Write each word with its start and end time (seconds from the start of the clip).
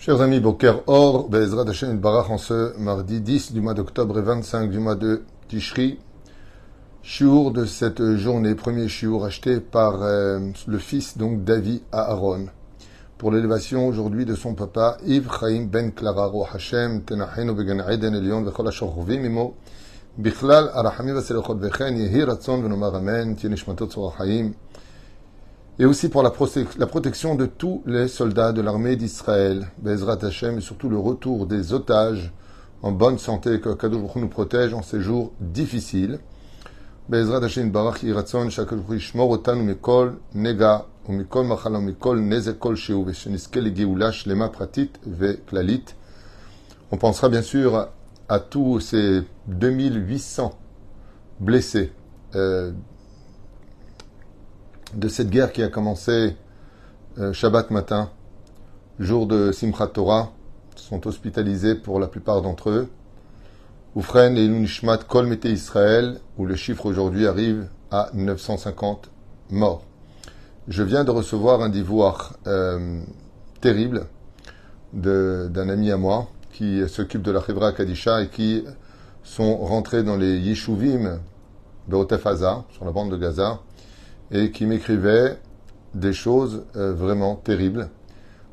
Chers 0.00 0.20
amis, 0.22 0.38
Boker 0.38 0.84
Or, 0.86 1.28
Bezrat 1.28 1.68
Hashem 1.68 1.98
Barach 1.98 2.30
en 2.30 2.38
ce 2.38 2.78
mardi 2.78 3.20
10 3.20 3.52
du 3.52 3.60
mois 3.60 3.74
d'octobre 3.74 4.20
et 4.20 4.22
25 4.22 4.70
du 4.70 4.78
mois 4.78 4.94
de 4.94 5.24
Tishri. 5.48 5.98
Shiur 7.02 7.50
de 7.50 7.64
cette 7.64 8.14
journée, 8.14 8.54
premier 8.54 8.86
shiur 8.86 9.24
acheté 9.24 9.58
par 9.58 10.04
euh, 10.04 10.38
le 10.68 10.78
fils 10.78 11.18
donc 11.18 11.42
David 11.42 11.80
à 11.90 12.12
Aaron. 12.12 12.46
Pour 13.18 13.32
l'élévation 13.32 13.88
aujourd'hui 13.88 14.24
de 14.24 14.36
son 14.36 14.54
papa 14.54 14.98
Chaim 15.04 15.66
Ben 15.68 15.90
Clara 15.90 16.26
Ro 16.26 16.46
Hashem 16.54 17.02
Tenachenu 17.02 17.52
Began 17.52 17.80
Eden 17.90 18.14
Elion 18.14 18.42
Vechol 18.44 18.68
Ashorvim 18.68 19.24
Imo 19.24 19.56
Bichlal 20.16 20.70
Arachamim 20.74 21.14
Vaselechot 21.14 21.56
Vechen 21.56 21.96
Yehi 21.96 22.22
Ratzon 22.22 22.62
Venomar 22.62 22.94
Amen 22.94 23.34
Tienishmatot 23.34 23.88
Tzorah 23.88 24.14
Chaim 24.18 24.52
et 25.78 25.84
aussi 25.84 26.08
pour 26.08 26.22
la, 26.22 26.32
la, 26.78 26.86
protection 26.86 27.34
de 27.36 27.46
tous 27.46 27.82
les 27.86 28.08
soldats 28.08 28.52
de 28.52 28.60
l'armée 28.60 28.96
d'Israël, 28.96 29.68
Bezrat 29.78 30.24
Hashem, 30.24 30.58
et 30.58 30.60
surtout 30.60 30.88
le 30.88 30.98
retour 30.98 31.46
des 31.46 31.72
otages 31.72 32.32
en 32.82 32.90
bonne 32.90 33.18
santé, 33.18 33.60
que 33.60 33.72
Kadosh 33.74 34.16
nous 34.16 34.28
protège 34.28 34.74
en 34.74 34.82
ces 34.82 35.00
jours 35.00 35.32
difficiles. 35.40 36.18
Bezrat 37.08 37.44
Hashem 37.44 37.70
Barach 37.70 38.02
Yiratzon, 38.02 38.50
Shakadosh 38.50 38.84
Yishmor 38.90 39.30
Otanu 39.30 39.62
Mikol 39.62 40.18
Nega, 40.34 40.86
ou 41.08 41.12
Mikol 41.12 41.46
Machalom 41.46 41.84
Mikol 41.84 42.20
Nezekol 42.20 42.76
Sheu, 42.76 43.04
Vesheniske 43.04 43.56
Legeula 43.56 44.10
Shlema 44.10 44.48
Pratit 44.48 44.90
Ve 45.06 45.38
Klalit. 45.46 45.94
On 46.90 46.96
pensera 46.96 47.28
bien 47.28 47.42
sûr 47.42 47.88
à 48.28 48.40
tous 48.40 48.80
ces 48.80 49.22
2800 49.46 50.58
blessés. 51.40 51.92
Euh, 52.34 52.72
de 54.98 55.08
cette 55.08 55.30
guerre 55.30 55.52
qui 55.52 55.62
a 55.62 55.68
commencé 55.68 56.36
euh, 57.18 57.32
Shabbat 57.32 57.70
matin, 57.70 58.10
jour 58.98 59.28
de 59.28 59.52
Simchat 59.52 59.86
Torah, 59.88 60.32
sont 60.74 61.06
hospitalisés 61.06 61.76
pour 61.76 62.00
la 62.00 62.08
plupart 62.08 62.42
d'entre 62.42 62.70
eux. 62.70 62.88
Oufren 63.94 64.36
et 64.36 64.48
Nishmat 64.48 64.98
Kol 64.98 65.26
Mete 65.26 65.44
Israël, 65.44 66.18
où 66.36 66.46
le 66.46 66.56
chiffre 66.56 66.86
aujourd'hui 66.86 67.28
arrive 67.28 67.68
à 67.92 68.10
950 68.12 69.10
morts. 69.50 69.84
Je 70.66 70.82
viens 70.82 71.04
de 71.04 71.12
recevoir 71.12 71.62
un 71.62 71.68
divoire 71.68 72.36
euh, 72.48 73.00
terrible 73.60 74.06
d'un 74.92 75.68
ami 75.68 75.92
à 75.92 75.96
moi 75.96 76.28
qui 76.52 76.86
s'occupe 76.88 77.22
de 77.22 77.30
la 77.30 77.40
Chevra 77.40 77.72
Kadisha 77.72 78.22
et 78.22 78.28
qui 78.28 78.64
sont 79.22 79.58
rentrés 79.58 80.02
dans 80.02 80.16
les 80.16 80.38
Yeshuvim 80.38 81.20
de 81.88 81.96
sur 82.72 82.84
la 82.84 82.90
bande 82.90 83.10
de 83.10 83.16
Gaza, 83.16 83.60
et 84.30 84.50
qui 84.50 84.66
m'écrivait 84.66 85.38
des 85.94 86.12
choses 86.12 86.64
euh, 86.76 86.92
vraiment 86.92 87.36
terribles, 87.36 87.90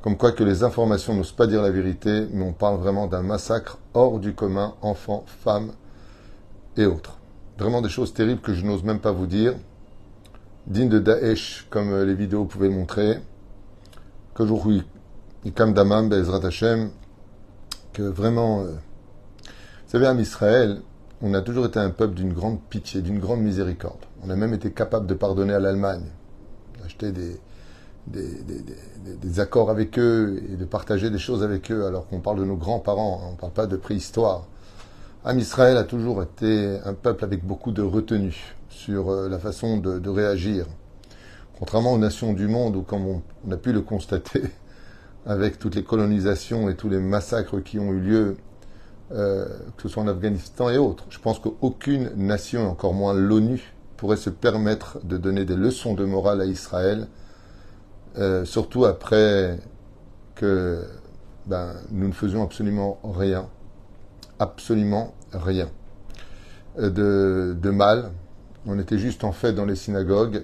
comme 0.02 0.18
quoi 0.18 0.32
que 0.32 0.44
les 0.44 0.64
informations 0.64 1.14
n'osent 1.14 1.32
pas 1.32 1.48
dire 1.48 1.62
la 1.62 1.72
vérité, 1.72 2.28
mais 2.32 2.44
on 2.44 2.54
parle 2.54 2.80
vraiment 2.80 3.08
d'un 3.08 3.24
massacre 3.24 3.80
hors 3.94 4.20
du 4.20 4.34
commun, 4.34 4.76
enfants, 4.82 5.26
femmes 5.28 5.72
et 6.78 6.86
autres. 6.86 7.18
Vraiment 7.58 7.82
des 7.82 7.90
choses 7.90 8.14
terribles 8.14 8.42
que 8.42 8.54
je 8.54 8.66
n'ose 8.66 8.84
même 8.84 9.00
pas 9.00 9.12
vous 9.12 9.28
dire, 9.28 9.56
dignes 10.68 10.90
de 10.90 11.00
Daesh, 11.00 11.68
comme 11.70 11.92
euh, 11.92 12.06
les 12.06 12.16
vidéos 12.16 12.46
pouvaient 12.46 12.70
montrer, 12.70 13.20
que 14.34 14.46
je 14.46 14.54
Ikam 15.46 15.74
Damam, 15.74 16.10
Bezrat 16.10 16.46
Hashem, 16.46 16.90
que 17.94 18.02
vraiment, 18.04 18.62
euh, 18.62 18.72
vous 18.72 19.92
savez, 19.92 20.08
en 20.08 20.18
Israël, 20.18 20.82
on 21.22 21.34
a 21.34 21.42
toujours 21.42 21.66
été 21.66 21.80
un 21.80 21.90
peuple 21.90 22.14
d'une 22.14 22.34
grande 22.34 22.60
pitié, 22.70 23.02
d'une 23.02 23.20
grande 23.20 23.42
miséricorde. 23.42 24.00
On 24.24 24.30
a 24.30 24.36
même 24.36 24.54
été 24.54 24.72
capable 24.72 25.08
de 25.08 25.14
pardonner 25.14 25.54
à 25.54 25.60
l'Allemagne, 25.60 26.06
d'acheter 26.82 27.12
des, 27.12 27.40
accords 29.40 29.70
avec 29.70 29.98
eux 29.98 30.42
et 30.52 30.58
de 30.58 30.66
partager 30.66 31.10
des 31.10 31.18
choses 31.18 31.44
avec 31.44 31.72
eux, 31.72 31.86
alors 31.86 32.08
qu'on 32.08 32.20
parle 32.20 32.40
de 32.40 32.46
nos 32.46 32.58
grands-parents, 32.58 33.22
hein, 33.22 33.28
on 33.30 33.32
ne 33.34 33.38
parle 33.38 33.54
pas 33.54 33.68
de 33.68 33.78
préhistoire. 33.78 34.46
Am 35.24 35.40
Israël 35.40 35.78
a 35.78 35.84
toujours 35.84 36.22
été 36.22 36.80
un 36.86 36.94
peuple 36.94 37.24
avec 37.24 37.44
beaucoup 37.44 37.72
de 37.72 37.82
retenue 37.82 38.56
sur 38.70 39.10
euh, 39.10 39.28
la 39.28 39.40
façon 39.40 39.78
de, 39.78 40.10
réagir. 40.10 40.68
Contrairement 41.58 41.94
aux 41.94 41.98
nations 41.98 42.34
du 42.34 42.48
monde 42.48 42.76
où, 42.76 42.84
comme 42.84 43.08
on, 43.08 43.52
a 43.52 43.58
pu 43.58 43.72
le 43.72 43.82
constater, 43.82 44.44
avec 45.26 45.58
toutes 45.58 45.76
les 45.76 45.84
colonisations 45.84 46.70
et 46.70 46.76
tous 46.76 46.90
les 46.90 47.00
massacres 47.00 47.60
qui 47.60 47.80
ont 47.80 47.92
eu 47.92 48.00
lieu, 48.00 48.38
euh, 49.12 49.46
que 49.78 49.84
ce 49.84 49.90
soit 49.90 50.04
en 50.04 50.08
Afghanistan 50.08 50.70
et 50.70 50.78
autres, 50.78 51.06
je 51.10 51.20
pense 51.20 51.40
qu'aucune 51.40 52.12
nation, 52.16 52.70
encore 52.70 52.94
moins 52.94 53.14
l'ONU, 53.14 53.74
pourrait 53.98 54.18
se 54.18 54.30
permettre 54.30 55.00
de 55.04 55.18
donner 55.18 55.46
des 55.46 55.56
leçons 55.56 55.94
de 55.94 56.06
morale 56.06 56.42
à 56.42 56.46
Israël, 56.46 57.08
euh, 58.18 58.46
surtout 58.46 58.86
après 58.86 59.60
que 60.36 60.84
ben, 61.46 61.74
nous 61.92 62.08
ne 62.08 62.14
faisions 62.14 62.44
absolument 62.44 63.00
rien, 63.04 63.48
absolument 64.40 65.14
rien 65.32 65.70
euh, 66.80 66.90
de, 66.90 67.54
de, 67.60 67.70
mal. 67.70 68.12
On 68.66 68.80
était 68.80 68.98
juste 68.98 69.24
en 69.24 69.32
fête 69.32 69.56
dans 69.56 69.66
les 69.66 69.76
synagogues 69.76 70.44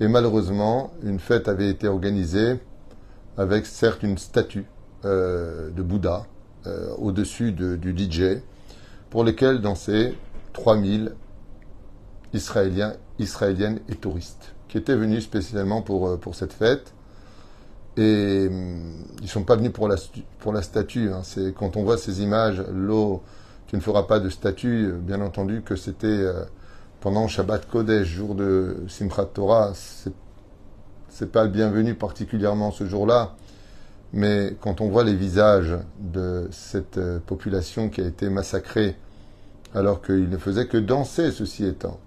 et 0.00 0.08
malheureusement, 0.08 0.92
une 1.02 1.18
fête 1.18 1.48
avait 1.48 1.68
été 1.68 1.88
organisée 1.88 2.60
avec 3.36 3.66
certes 3.66 4.02
une 4.02 4.18
statue 4.18 4.66
euh, 5.04 5.70
de 5.70 5.82
Bouddha 5.82 6.26
au-dessus 6.98 7.52
du 7.52 7.94
DJ 7.96 8.40
pour 9.10 9.24
lesquels 9.24 9.60
dansaient 9.60 10.14
3000 10.54 11.14
israéliens, 12.32 12.94
israéliennes 13.18 13.80
et 13.88 13.94
touristes 13.94 14.54
qui 14.74 14.78
étaient 14.78 14.96
venus 14.96 15.22
spécialement 15.22 15.82
pour, 15.82 16.08
euh, 16.08 16.16
pour 16.16 16.34
cette 16.34 16.52
fête. 16.52 16.92
Et 17.96 18.48
hum, 18.50 18.92
ils 19.18 19.22
ne 19.22 19.28
sont 19.28 19.44
pas 19.44 19.54
venus 19.54 19.72
pour 19.72 19.86
la, 19.86 19.94
pour 20.40 20.52
la 20.52 20.62
statue. 20.62 21.12
Hein. 21.12 21.20
C'est 21.22 21.54
quand 21.54 21.76
on 21.76 21.84
voit 21.84 21.96
ces 21.96 22.22
images, 22.22 22.60
l'eau, 22.72 23.22
tu 23.68 23.76
ne 23.76 23.80
feras 23.80 24.02
pas 24.02 24.18
de 24.18 24.28
statue, 24.28 24.86
euh, 24.86 24.98
bien 24.98 25.20
entendu 25.20 25.62
que 25.62 25.76
c'était 25.76 26.08
euh, 26.08 26.42
pendant 27.00 27.28
Shabbat 27.28 27.68
Kodesh, 27.68 28.08
jour 28.08 28.34
de 28.34 28.78
Simchat 28.88 29.26
Torah. 29.26 29.74
C'est 31.08 31.30
pas 31.30 31.44
le 31.44 31.50
bienvenu 31.50 31.94
particulièrement 31.94 32.72
ce 32.72 32.84
jour-là. 32.84 33.36
Mais 34.14 34.56
quand 34.60 34.80
on 34.80 34.88
voit 34.88 35.02
les 35.02 35.16
visages 35.16 35.76
de 35.98 36.46
cette 36.52 37.00
population 37.26 37.88
qui 37.88 38.00
a 38.00 38.06
été 38.06 38.30
massacrée, 38.30 38.96
alors 39.74 40.02
qu'il 40.02 40.28
ne 40.28 40.38
faisait 40.38 40.68
que 40.68 40.76
danser, 40.76 41.32
ceci 41.32 41.66
étant, 41.66 41.98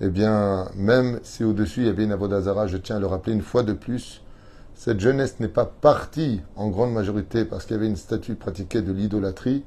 eh 0.00 0.08
bien, 0.08 0.68
même 0.74 1.20
si 1.22 1.44
au-dessus 1.44 1.82
il 1.82 1.86
y 1.86 1.90
avait 1.90 2.02
une 2.02 2.10
Avodazara, 2.10 2.66
je 2.66 2.76
tiens 2.76 2.96
à 2.96 2.98
le 2.98 3.06
rappeler 3.06 3.34
une 3.34 3.42
fois 3.42 3.62
de 3.62 3.72
plus, 3.72 4.20
cette 4.74 4.98
jeunesse 4.98 5.38
n'est 5.38 5.46
pas 5.46 5.64
partie 5.64 6.40
en 6.56 6.70
grande 6.70 6.92
majorité 6.92 7.44
parce 7.44 7.66
qu'il 7.66 7.76
y 7.76 7.78
avait 7.78 7.88
une 7.88 7.96
statue 7.96 8.34
pratiquée 8.34 8.82
de 8.82 8.92
l'idolâtrie. 8.92 9.64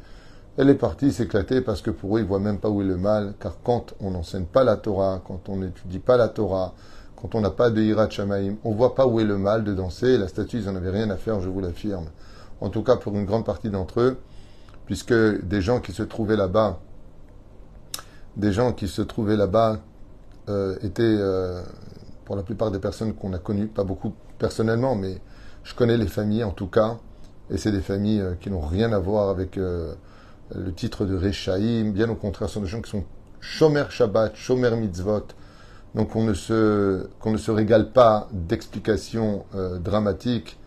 Elle 0.58 0.70
est 0.70 0.76
partie 0.76 1.14
s'éclater 1.14 1.62
parce 1.62 1.82
que 1.82 1.92
pour 1.92 2.18
eux, 2.18 2.20
ils 2.20 2.26
voient 2.26 2.40
même 2.40 2.60
pas 2.60 2.70
où 2.70 2.82
est 2.82 2.86
le 2.86 2.98
mal. 2.98 3.34
Car 3.40 3.58
quand 3.64 3.94
on 4.02 4.12
n'enseigne 4.12 4.46
pas 4.46 4.66
la 4.66 4.76
Torah, 4.76 5.22
quand 5.26 5.48
on 5.48 5.58
n'étudie 5.58 6.00
pas 6.00 6.18
la 6.18 6.28
Torah, 6.28 6.74
quand 7.22 7.36
on 7.36 7.42
n'a 7.42 7.52
pas 7.52 7.70
de 7.70 7.82
Hirat 7.82 8.10
Shamaim, 8.10 8.56
on 8.64 8.74
voit 8.74 8.96
pas 8.96 9.06
où 9.06 9.20
est 9.20 9.24
le 9.24 9.38
mal 9.38 9.64
de 9.64 9.74
danser. 9.74 10.18
La 10.18 10.28
statue, 10.28 10.58
ils 10.58 10.66
n'en 10.66 10.76
avaient 10.76 10.90
rien 10.90 11.10
à 11.12 11.18
faire, 11.18 11.40
je 11.40 11.50
vous 11.50 11.60
l'affirme. 11.60 12.06
En 12.62 12.70
tout 12.70 12.82
cas, 12.82 12.96
pour 12.96 13.16
une 13.16 13.26
grande 13.26 13.46
partie 13.46 13.70
d'entre 13.70 14.02
eux, 14.02 14.18
puisque 14.86 15.14
des 15.14 15.62
gens 15.62 15.80
qui 15.80 15.92
se 15.92 16.04
trouvaient 16.04 16.36
là-bas, 16.36 16.80
des 18.38 18.52
gens 18.52 18.74
qui 18.74 18.88
se 18.88 19.02
trouvaient 19.02 19.36
là-bas, 19.36 19.80
euh, 20.50 20.76
étaient, 20.82 21.04
euh, 21.04 21.62
pour 22.26 22.36
la 22.36 22.44
plupart 22.44 22.72
des 22.72 22.80
personnes 22.80 23.14
qu'on 23.14 23.34
a 23.34 23.38
connues, 23.38 23.68
pas 23.68 23.84
beaucoup 23.84 24.14
personnellement, 24.40 24.96
mais 24.96 25.22
je 25.64 25.76
connais 25.76 25.98
les 25.98 26.08
familles 26.08 26.44
en 26.44 26.52
tout 26.52 26.68
cas, 26.68 26.98
et 27.52 27.58
c'est 27.58 27.72
des 27.72 27.82
familles 27.82 28.22
euh, 28.22 28.34
qui 28.40 28.50
n'ont 28.50 28.66
rien 28.66 28.92
à 28.94 29.00
voir 29.00 29.30
avec 29.30 29.58
le 29.58 29.96
titre 30.76 31.06
de 31.06 31.16
Rechaïm, 31.16 31.92
bien 31.92 32.10
au 32.10 32.16
contraire, 32.16 32.50
ce 32.50 32.56
sont 32.56 32.62
des 32.62 32.68
gens 32.68 32.82
qui 32.82 32.90
sont 32.90 33.04
Shomer 33.40 33.86
Shabbat, 33.90 34.36
Shomer 34.36 34.76
Mitzvot, 34.76 35.28
donc 35.96 36.16
on 36.16 36.24
ne 36.24 36.34
se, 36.34 37.08
qu'on 37.20 37.32
ne 37.32 37.38
se 37.38 37.52
régale 37.52 37.92
pas 37.92 38.30
d'explications 38.32 39.46
dramatiques 39.84 40.58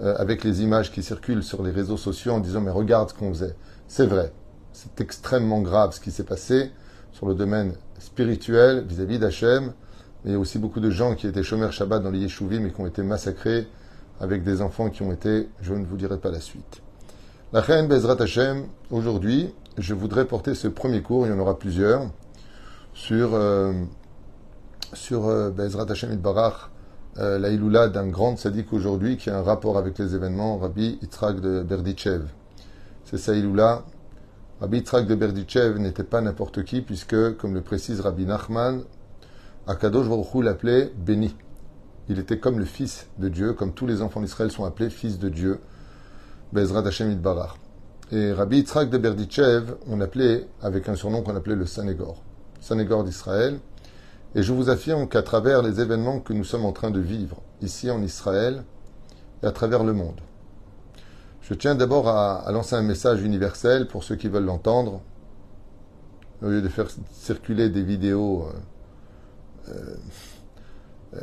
avec 0.00 0.44
les 0.44 0.62
images 0.62 0.92
qui 0.92 1.02
circulent 1.02 1.42
sur 1.42 1.62
les 1.62 1.72
réseaux 1.72 1.96
sociaux 1.96 2.32
en 2.32 2.40
disant 2.40 2.60
mais 2.60 2.70
regarde 2.70 3.10
ce 3.10 3.14
qu'on 3.14 3.32
faisait. 3.32 3.56
C'est 3.88 4.06
vrai, 4.06 4.32
c'est 4.72 5.00
extrêmement 5.00 5.60
grave 5.60 5.92
ce 5.92 6.00
qui 6.00 6.12
s'est 6.12 6.24
passé 6.24 6.70
sur 7.10 7.26
le 7.26 7.34
domaine 7.34 7.74
spirituel 7.98 8.84
vis-à-vis 8.86 9.18
d'Hachem, 9.18 9.72
mais 10.22 10.30
il 10.30 10.32
y 10.32 10.36
a 10.36 10.38
aussi 10.38 10.58
beaucoup 10.58 10.78
de 10.78 10.90
gens 10.90 11.14
qui 11.14 11.26
étaient 11.26 11.42
chômeurs 11.42 11.72
Shabbat 11.72 12.02
dans 12.02 12.10
les 12.10 12.20
Yeshuvim 12.20 12.64
et 12.64 12.70
qui 12.70 12.80
ont 12.80 12.86
été 12.86 13.02
massacrés 13.02 13.66
avec 14.20 14.44
des 14.44 14.62
enfants 14.62 14.90
qui 14.90 15.02
ont 15.02 15.12
été, 15.12 15.48
je 15.60 15.74
ne 15.74 15.84
vous 15.84 15.96
dirai 15.96 16.18
pas 16.18 16.30
la 16.30 16.40
suite. 16.40 16.82
La 17.52 17.60
reine 17.60 17.88
Bezrat 17.88 18.20
Hashem, 18.20 18.66
aujourd'hui, 18.90 19.54
je 19.78 19.94
voudrais 19.94 20.26
porter 20.26 20.54
ce 20.54 20.68
premier 20.68 21.02
cours, 21.02 21.26
il 21.26 21.30
y 21.30 21.32
en 21.32 21.38
aura 21.38 21.58
plusieurs, 21.58 22.10
sur, 22.94 23.34
euh, 23.34 23.72
sur 24.92 25.26
euh, 25.26 25.50
Bezrat 25.50 25.86
Hashem 25.90 26.14
Barach, 26.16 26.70
euh, 27.18 27.38
la 27.38 27.50
Iloula 27.50 27.88
d'un 27.88 28.06
grand 28.06 28.36
sadique 28.36 28.72
aujourd'hui 28.72 29.16
qui 29.16 29.30
a 29.30 29.38
un 29.38 29.42
rapport 29.42 29.76
avec 29.76 29.98
les 29.98 30.14
événements, 30.14 30.58
Rabbi 30.58 30.98
Yitzhak 31.02 31.40
de 31.40 31.62
Berdichev. 31.62 32.22
C'est 33.04 33.18
ça 33.18 33.34
Iloula 33.34 33.84
Rabbi 34.60 34.78
Yitzhak 34.78 35.06
de 35.06 35.14
Berdichev 35.14 35.78
n'était 35.78 36.04
pas 36.04 36.20
n'importe 36.20 36.64
qui, 36.64 36.80
puisque, 36.80 37.36
comme 37.36 37.54
le 37.54 37.60
précise 37.60 38.00
Rabbi 38.00 38.26
Nachman, 38.26 38.82
Akadosh 39.66 40.08
Baruch 40.08 40.44
l'appelait 40.44 40.92
béni. 40.96 41.34
Il 42.08 42.18
était 42.18 42.38
comme 42.38 42.58
le 42.58 42.64
fils 42.64 43.06
de 43.18 43.28
Dieu, 43.28 43.52
comme 43.52 43.72
tous 43.72 43.86
les 43.86 44.02
enfants 44.02 44.20
d'Israël 44.20 44.50
sont 44.50 44.64
appelés 44.64 44.90
fils 44.90 45.18
de 45.18 45.28
Dieu. 45.28 45.60
Bezrat 46.52 46.86
Hashem 46.86 47.10
Idbarach. 47.10 47.56
Et 48.10 48.32
Rabbi 48.32 48.58
Yitzhak 48.58 48.90
de 48.90 48.98
Berditchev, 48.98 49.74
on 49.86 50.00
appelait, 50.00 50.46
avec 50.62 50.88
un 50.88 50.94
surnom 50.94 51.22
qu'on 51.22 51.36
appelait 51.36 51.56
le 51.56 51.66
Sanégor. 51.66 52.22
Sanégor 52.60 53.04
d'Israël. 53.04 53.60
Et 54.38 54.44
je 54.44 54.52
vous 54.52 54.70
affirme 54.70 55.08
qu'à 55.08 55.22
travers 55.22 55.62
les 55.62 55.80
événements 55.80 56.20
que 56.20 56.32
nous 56.32 56.44
sommes 56.44 56.64
en 56.64 56.70
train 56.70 56.92
de 56.92 57.00
vivre 57.00 57.42
ici 57.60 57.90
en 57.90 58.00
Israël 58.00 58.62
et 59.42 59.46
à 59.46 59.50
travers 59.50 59.82
le 59.82 59.92
monde, 59.92 60.20
je 61.40 61.54
tiens 61.54 61.74
d'abord 61.74 62.06
à, 62.06 62.48
lancer 62.52 62.76
un 62.76 62.82
message 62.82 63.20
universel 63.20 63.88
pour 63.88 64.04
ceux 64.04 64.14
qui 64.14 64.28
veulent 64.28 64.44
l'entendre, 64.44 65.02
au 66.40 66.46
lieu 66.46 66.62
de 66.62 66.68
faire 66.68 66.86
circuler 67.10 67.68
des 67.68 67.82
vidéos, 67.82 68.46
euh, 69.68 69.72
euh, 69.72 69.96
euh, 71.14 71.20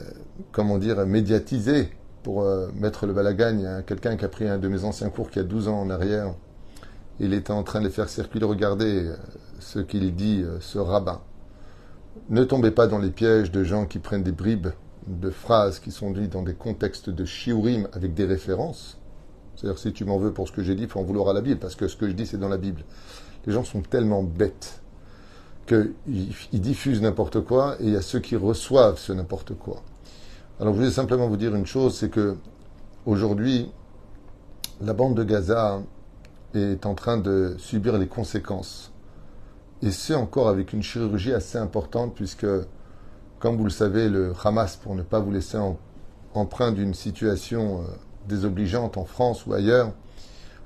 comment 0.51 0.77
dire, 0.77 1.05
médiatisées 1.05 1.91
pour 2.21 2.45
mettre 2.73 3.05
le 3.05 3.13
balagagne. 3.13 3.65
A 3.65 3.81
quelqu'un 3.81 4.17
qui 4.17 4.25
a 4.25 4.29
pris 4.29 4.49
un 4.49 4.57
de 4.57 4.67
mes 4.67 4.83
anciens 4.83 5.09
cours 5.09 5.29
qui 5.29 5.39
a 5.39 5.43
12 5.43 5.69
ans 5.69 5.79
en 5.79 5.89
arrière. 5.89 6.33
Il 7.21 7.33
était 7.33 7.51
en 7.51 7.63
train 7.63 7.79
de 7.79 7.85
les 7.85 7.91
faire 7.91 8.09
circuler. 8.09 8.43
Regardez 8.43 9.09
ce 9.61 9.79
qu'il 9.79 10.13
dit, 10.15 10.43
ce 10.59 10.79
rabbin. 10.79 11.21
Ne 12.29 12.43
tombez 12.43 12.71
pas 12.71 12.87
dans 12.87 12.97
les 12.97 13.11
pièges 13.11 13.51
de 13.51 13.63
gens 13.63 13.85
qui 13.85 13.99
prennent 13.99 14.23
des 14.23 14.31
bribes 14.31 14.69
de 15.07 15.29
phrases 15.29 15.79
qui 15.79 15.91
sont 15.91 16.11
dites 16.11 16.31
dans 16.31 16.41
des 16.41 16.55
contextes 16.55 17.09
de 17.09 17.25
shiurim 17.25 17.87
avec 17.93 18.13
des 18.13 18.25
références. 18.25 18.97
C'est-à-dire, 19.55 19.77
si 19.77 19.93
tu 19.93 20.05
m'en 20.05 20.17
veux 20.17 20.33
pour 20.33 20.47
ce 20.47 20.51
que 20.51 20.63
j'ai 20.63 20.75
dit, 20.75 20.83
il 20.83 20.89
faut 20.89 20.99
en 20.99 21.03
vouloir 21.03 21.29
à 21.29 21.33
la 21.33 21.41
Bible, 21.41 21.59
parce 21.59 21.75
que 21.75 21.87
ce 21.87 21.95
que 21.95 22.07
je 22.07 22.13
dis, 22.13 22.25
c'est 22.25 22.37
dans 22.39 22.49
la 22.49 22.57
Bible. 22.57 22.83
Les 23.45 23.53
gens 23.53 23.63
sont 23.63 23.81
tellement 23.81 24.23
bêtes 24.23 24.81
qu'ils 25.67 26.33
diffusent 26.53 27.01
n'importe 27.01 27.41
quoi, 27.41 27.75
et 27.79 27.85
il 27.85 27.93
y 27.93 27.95
a 27.95 28.01
ceux 28.01 28.19
qui 28.19 28.35
reçoivent 28.35 28.99
ce 28.99 29.13
n'importe 29.13 29.53
quoi. 29.55 29.81
Alors, 30.59 30.73
je 30.73 30.79
voulais 30.79 30.91
simplement 30.91 31.27
vous 31.27 31.37
dire 31.37 31.55
une 31.55 31.65
chose, 31.65 31.95
c'est 31.95 32.09
que 32.09 32.37
aujourd'hui, 33.05 33.71
la 34.81 34.93
bande 34.93 35.15
de 35.15 35.23
Gaza 35.23 35.81
est 36.53 36.85
en 36.85 36.95
train 36.95 37.17
de 37.17 37.55
subir 37.57 37.97
les 37.97 38.07
conséquences 38.07 38.91
et 39.85 39.91
c'est 39.91 40.15
encore 40.15 40.49
avec 40.49 40.73
une 40.73 40.81
chirurgie 40.81 41.31
assez 41.31 41.59
importante, 41.59 42.15
puisque, 42.15 42.47
comme 43.39 43.55
vous 43.55 43.65
le 43.65 43.69
savez, 43.69 44.09
le 44.09 44.33
Hamas, 44.43 44.77
pour 44.77 44.95
ne 44.95 45.03
pas 45.03 45.19
vous 45.19 45.31
laisser 45.31 45.59
emprunt 46.33 46.71
d'une 46.71 46.95
situation 46.95 47.81
euh, 47.81 47.85
désobligeante 48.27 48.97
en 48.97 49.05
France 49.05 49.45
ou 49.45 49.53
ailleurs, 49.53 49.91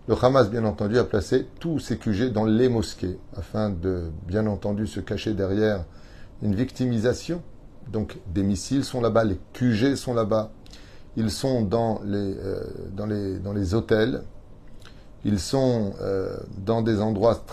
le 0.07 0.15
Hamas, 0.23 0.49
bien 0.49 0.63
entendu, 0.63 0.97
a 0.97 1.03
placé 1.03 1.47
tous 1.59 1.79
ses 1.79 1.97
QG 1.97 2.31
dans 2.31 2.45
les 2.45 2.69
mosquées, 2.69 3.19
afin 3.35 3.69
de, 3.69 4.09
bien 4.25 4.47
entendu, 4.47 4.87
se 4.87 5.01
cacher 5.01 5.33
derrière 5.33 5.83
une 6.41 6.55
victimisation. 6.55 7.43
Donc, 7.91 8.19
des 8.33 8.43
missiles 8.43 8.85
sont 8.85 9.01
là-bas, 9.01 9.25
les 9.25 9.37
QG 9.51 9.95
sont 9.95 10.13
là-bas, 10.13 10.49
ils 11.17 11.29
sont 11.29 11.63
dans 11.63 11.99
les, 12.05 12.37
euh, 12.37 12.63
dans 12.93 13.05
les, 13.05 13.37
dans 13.39 13.51
les 13.51 13.73
hôtels, 13.73 14.23
ils 15.25 15.41
sont 15.41 15.91
euh, 15.99 16.37
dans 16.65 16.81
des 16.81 17.01
endroits 17.01 17.43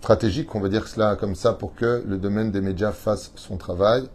stratégique, 0.00 0.54
on 0.54 0.60
va 0.60 0.68
dire 0.68 0.86
cela 0.88 1.16
comme 1.16 1.34
ça, 1.34 1.52
pour 1.52 1.74
que 1.74 2.02
le 2.06 2.18
domaine 2.18 2.50
des 2.50 2.60
médias 2.60 2.92
fasse 2.92 3.32
son 3.34 3.56
travail. 3.56 4.08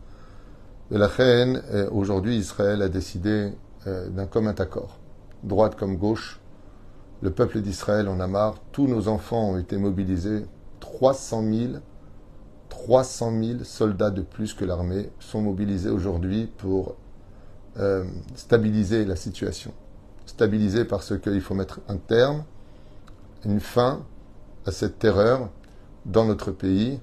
La 0.92 1.08
reine, 1.08 1.62
euh, 1.72 1.90
aujourd'hui, 1.92 2.38
Israël 2.38 2.82
a 2.82 2.90
décidé 2.90 3.52
euh, 3.88 4.10
d'un 4.10 4.26
commun 4.26 4.54
accord, 4.58 5.00
droite 5.44 5.76
comme 5.76 5.98
gauche. 5.98 6.40
Le 7.22 7.32
peuple 7.32 7.62
d'Israël 7.62 8.08
en 8.08 8.20
a 8.20 8.28
marre. 8.28 8.56
Tous 8.72 8.88
nos 8.88 9.08
enfants 9.08 9.52
ont 9.52 9.58
été 9.58 9.78
mobilisés. 9.78 10.46
300 10.82 11.44
000, 11.44 11.74
300 12.70 13.32
000 13.42 13.64
soldats 13.64 14.12
de 14.12 14.22
plus 14.22 14.54
que 14.54 14.66
l'armée 14.66 15.10
sont 15.20 15.42
mobilisés 15.42 15.90
aujourd'hui 15.90 16.48
pour 16.58 16.96
euh, 17.80 18.04
stabiliser 18.36 19.06
la 19.06 19.16
situation. 19.16 19.74
Stabiliser 20.26 20.86
parce 20.86 21.18
qu'il 21.18 21.42
faut 21.42 21.56
mettre 21.56 21.80
un 21.88 21.98
terme, 21.98 22.44
une 23.46 23.60
fin 23.60 24.04
à 24.66 24.72
cette 24.72 25.00
terreur 25.00 25.50
dans 26.06 26.26
notre 26.26 26.52
pays 26.52 27.00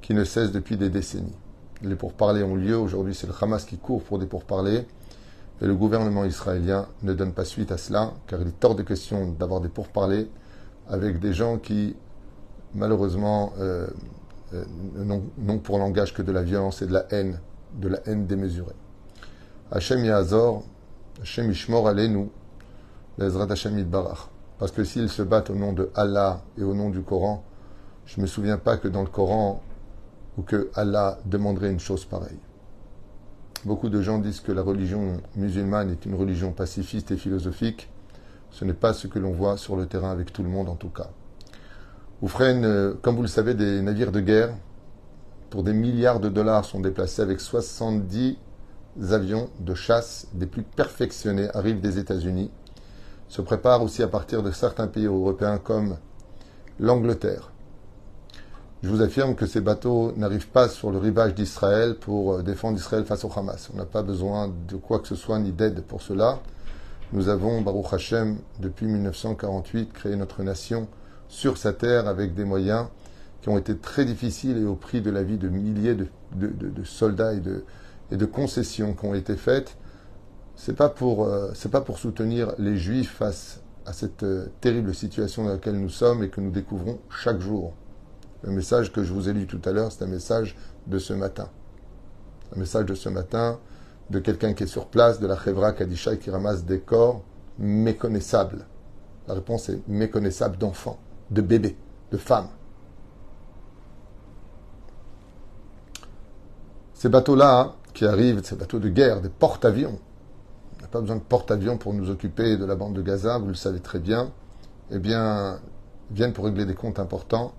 qui 0.00 0.14
ne 0.14 0.24
cesse 0.24 0.52
depuis 0.52 0.76
des 0.76 0.90
décennies. 0.90 1.36
Les 1.82 1.96
pourparlers 1.96 2.42
ont 2.42 2.54
lieu. 2.54 2.76
Aujourd'hui, 2.76 3.14
c'est 3.14 3.26
le 3.26 3.32
Hamas 3.40 3.64
qui 3.64 3.78
court 3.78 4.02
pour 4.02 4.18
des 4.18 4.26
pourparlers. 4.26 4.86
Et 5.60 5.66
le 5.66 5.74
gouvernement 5.74 6.24
israélien 6.24 6.88
ne 7.02 7.12
donne 7.12 7.32
pas 7.32 7.44
suite 7.44 7.70
à 7.70 7.76
cela, 7.76 8.12
car 8.26 8.40
il 8.40 8.48
est 8.48 8.64
hors 8.64 8.74
de 8.74 8.82
question 8.82 9.28
d'avoir 9.32 9.60
des 9.60 9.68
pourparlers 9.68 10.28
avec 10.88 11.20
des 11.20 11.32
gens 11.32 11.58
qui, 11.58 11.94
malheureusement, 12.74 13.52
euh, 13.58 13.86
euh, 14.54 14.64
n'ont 15.38 15.58
pour 15.58 15.78
langage 15.78 16.14
que 16.14 16.22
de 16.22 16.32
la 16.32 16.42
violence 16.42 16.82
et 16.82 16.86
de 16.86 16.92
la 16.92 17.06
haine, 17.10 17.40
de 17.74 17.88
la 17.88 17.98
haine 18.06 18.26
démesurée. 18.26 18.74
Hachem 19.70 20.04
Yahazor, 20.04 20.64
Hachem 21.20 21.50
Ishmor 21.50 21.88
Alenu, 21.88 22.28
l'Ezrat 23.18 23.50
Hachem 23.50 23.82
Barach. 23.84 24.28
Parce 24.58 24.72
que 24.72 24.84
s'ils 24.84 25.08
se 25.08 25.22
battent 25.22 25.50
au 25.50 25.54
nom 25.54 25.72
de 25.72 25.90
Allah 25.94 26.42
et 26.58 26.62
au 26.62 26.74
nom 26.74 26.90
du 26.90 27.02
Coran, 27.02 27.42
je 28.06 28.18
ne 28.18 28.22
me 28.22 28.26
souviens 28.26 28.58
pas 28.58 28.76
que 28.76 28.88
dans 28.88 29.02
le 29.02 29.08
Coran, 29.08 29.62
ou 30.38 30.42
que 30.42 30.70
Allah 30.74 31.18
demanderait 31.24 31.70
une 31.70 31.80
chose 31.80 32.04
pareille. 32.04 32.38
Beaucoup 33.64 33.88
de 33.88 34.00
gens 34.02 34.18
disent 34.18 34.40
que 34.40 34.52
la 34.52 34.62
religion 34.62 35.18
musulmane 35.36 35.90
est 35.90 36.04
une 36.06 36.14
religion 36.14 36.52
pacifiste 36.52 37.10
et 37.10 37.16
philosophique. 37.16 37.88
Ce 38.50 38.64
n'est 38.64 38.72
pas 38.72 38.92
ce 38.92 39.06
que 39.06 39.18
l'on 39.18 39.32
voit 39.32 39.56
sur 39.56 39.76
le 39.76 39.86
terrain 39.86 40.10
avec 40.10 40.32
tout 40.32 40.42
le 40.42 40.48
monde 40.48 40.68
en 40.68 40.74
tout 40.74 40.88
cas. 40.88 41.10
Oufren, 42.22 42.64
euh, 42.64 42.94
comme 43.02 43.16
vous 43.16 43.22
le 43.22 43.28
savez, 43.28 43.54
des 43.54 43.82
navires 43.82 44.12
de 44.12 44.20
guerre 44.20 44.54
pour 45.50 45.62
des 45.62 45.74
milliards 45.74 46.18
de 46.18 46.28
dollars 46.28 46.64
sont 46.64 46.80
déplacés 46.80 47.22
avec 47.22 47.40
70 47.40 48.36
avions 49.10 49.48
de 49.60 49.74
chasse 49.74 50.26
des 50.32 50.46
plus 50.46 50.62
perfectionnés 50.62 51.48
arrivent 51.54 51.80
des 51.80 51.98
États-Unis. 51.98 52.50
Se 53.28 53.42
préparent 53.42 53.82
aussi 53.82 54.02
à 54.02 54.08
partir 54.08 54.42
de 54.42 54.50
certains 54.50 54.86
pays 54.86 55.06
européens 55.06 55.58
comme 55.58 55.98
l'Angleterre, 56.80 57.51
je 58.82 58.88
vous 58.88 59.00
affirme 59.00 59.36
que 59.36 59.46
ces 59.46 59.60
bateaux 59.60 60.12
n'arrivent 60.16 60.48
pas 60.48 60.68
sur 60.68 60.90
le 60.90 60.98
rivage 60.98 61.34
d'Israël 61.34 61.94
pour 61.94 62.34
euh, 62.34 62.42
défendre 62.42 62.76
Israël 62.78 63.04
face 63.04 63.24
au 63.24 63.30
Hamas. 63.34 63.70
On 63.72 63.76
n'a 63.76 63.84
pas 63.84 64.02
besoin 64.02 64.52
de 64.68 64.76
quoi 64.76 64.98
que 64.98 65.06
ce 65.06 65.14
soit 65.14 65.38
ni 65.38 65.52
d'aide 65.52 65.82
pour 65.82 66.02
cela. 66.02 66.40
Nous 67.12 67.28
avons, 67.28 67.60
Baruch 67.60 67.92
Hashem, 67.92 68.38
depuis 68.58 68.86
1948, 68.86 69.92
créé 69.92 70.16
notre 70.16 70.42
nation 70.42 70.88
sur 71.28 71.58
sa 71.58 71.72
terre 71.72 72.08
avec 72.08 72.34
des 72.34 72.44
moyens 72.44 72.88
qui 73.40 73.50
ont 73.50 73.58
été 73.58 73.76
très 73.76 74.04
difficiles 74.04 74.58
et 74.58 74.64
au 74.64 74.74
prix 74.74 75.00
de 75.00 75.10
la 75.10 75.22
vie 75.22 75.38
de 75.38 75.48
milliers 75.48 75.94
de, 75.94 76.84
soldats 76.84 77.34
et 77.34 77.40
de, 78.16 78.26
concessions 78.26 78.94
qui 78.94 79.04
ont 79.04 79.14
été 79.14 79.36
faites. 79.36 79.76
C'est 80.56 80.76
pas 80.76 80.92
euh, 81.02 81.52
pas 81.70 81.80
pour 81.80 81.98
soutenir 81.98 82.52
les 82.58 82.76
Juifs 82.76 83.12
face 83.12 83.60
à 83.86 83.92
cette 83.92 84.22
euh, 84.24 84.46
terrible 84.60 84.94
situation 84.94 85.44
dans 85.44 85.50
laquelle 85.50 85.78
nous 85.78 85.88
sommes 85.88 86.24
et 86.24 86.28
que 86.30 86.40
nous 86.40 86.50
découvrons 86.50 86.98
chaque 87.10 87.40
jour. 87.40 87.74
Le 88.42 88.50
message 88.50 88.92
que 88.92 89.04
je 89.04 89.12
vous 89.12 89.28
ai 89.28 89.32
lu 89.32 89.46
tout 89.46 89.60
à 89.64 89.72
l'heure, 89.72 89.92
c'est 89.92 90.02
un 90.04 90.08
message 90.08 90.56
de 90.86 90.98
ce 90.98 91.12
matin. 91.12 91.48
Un 92.54 92.58
message 92.58 92.86
de 92.86 92.94
ce 92.94 93.08
matin 93.08 93.58
de 94.10 94.18
quelqu'un 94.18 94.52
qui 94.52 94.64
est 94.64 94.66
sur 94.68 94.86
place, 94.86 95.20
de 95.20 95.26
la 95.26 95.36
Chevra 95.36 95.72
Kadisha, 95.72 96.16
qui 96.16 96.30
ramasse 96.30 96.64
des 96.64 96.80
corps 96.80 97.22
méconnaissables. 97.58 98.66
La 99.28 99.34
réponse 99.34 99.68
est 99.68 99.80
méconnaissable 99.86 100.58
d'enfants, 100.58 100.98
de 101.30 101.40
bébés, 101.40 101.76
de 102.10 102.16
femmes. 102.16 102.48
Ces 106.94 107.08
bateaux-là, 107.08 107.60
hein, 107.60 107.72
qui 107.94 108.04
arrivent, 108.04 108.42
ces 108.42 108.56
bateaux 108.56 108.80
de 108.80 108.88
guerre, 108.88 109.20
des 109.20 109.28
porte-avions, 109.28 109.98
on 110.78 110.82
n'a 110.82 110.88
pas 110.88 111.00
besoin 111.00 111.16
de 111.16 111.22
porte-avions 111.22 111.78
pour 111.78 111.94
nous 111.94 112.10
occuper 112.10 112.56
de 112.56 112.64
la 112.64 112.74
bande 112.74 112.94
de 112.94 113.02
Gaza, 113.02 113.38
vous 113.38 113.48
le 113.48 113.54
savez 113.54 113.80
très 113.80 114.00
bien, 114.00 114.32
eh 114.90 114.98
bien, 114.98 115.60
viennent 116.10 116.32
pour 116.32 116.44
régler 116.44 116.66
des 116.66 116.74
comptes 116.74 116.98
importants 116.98 117.54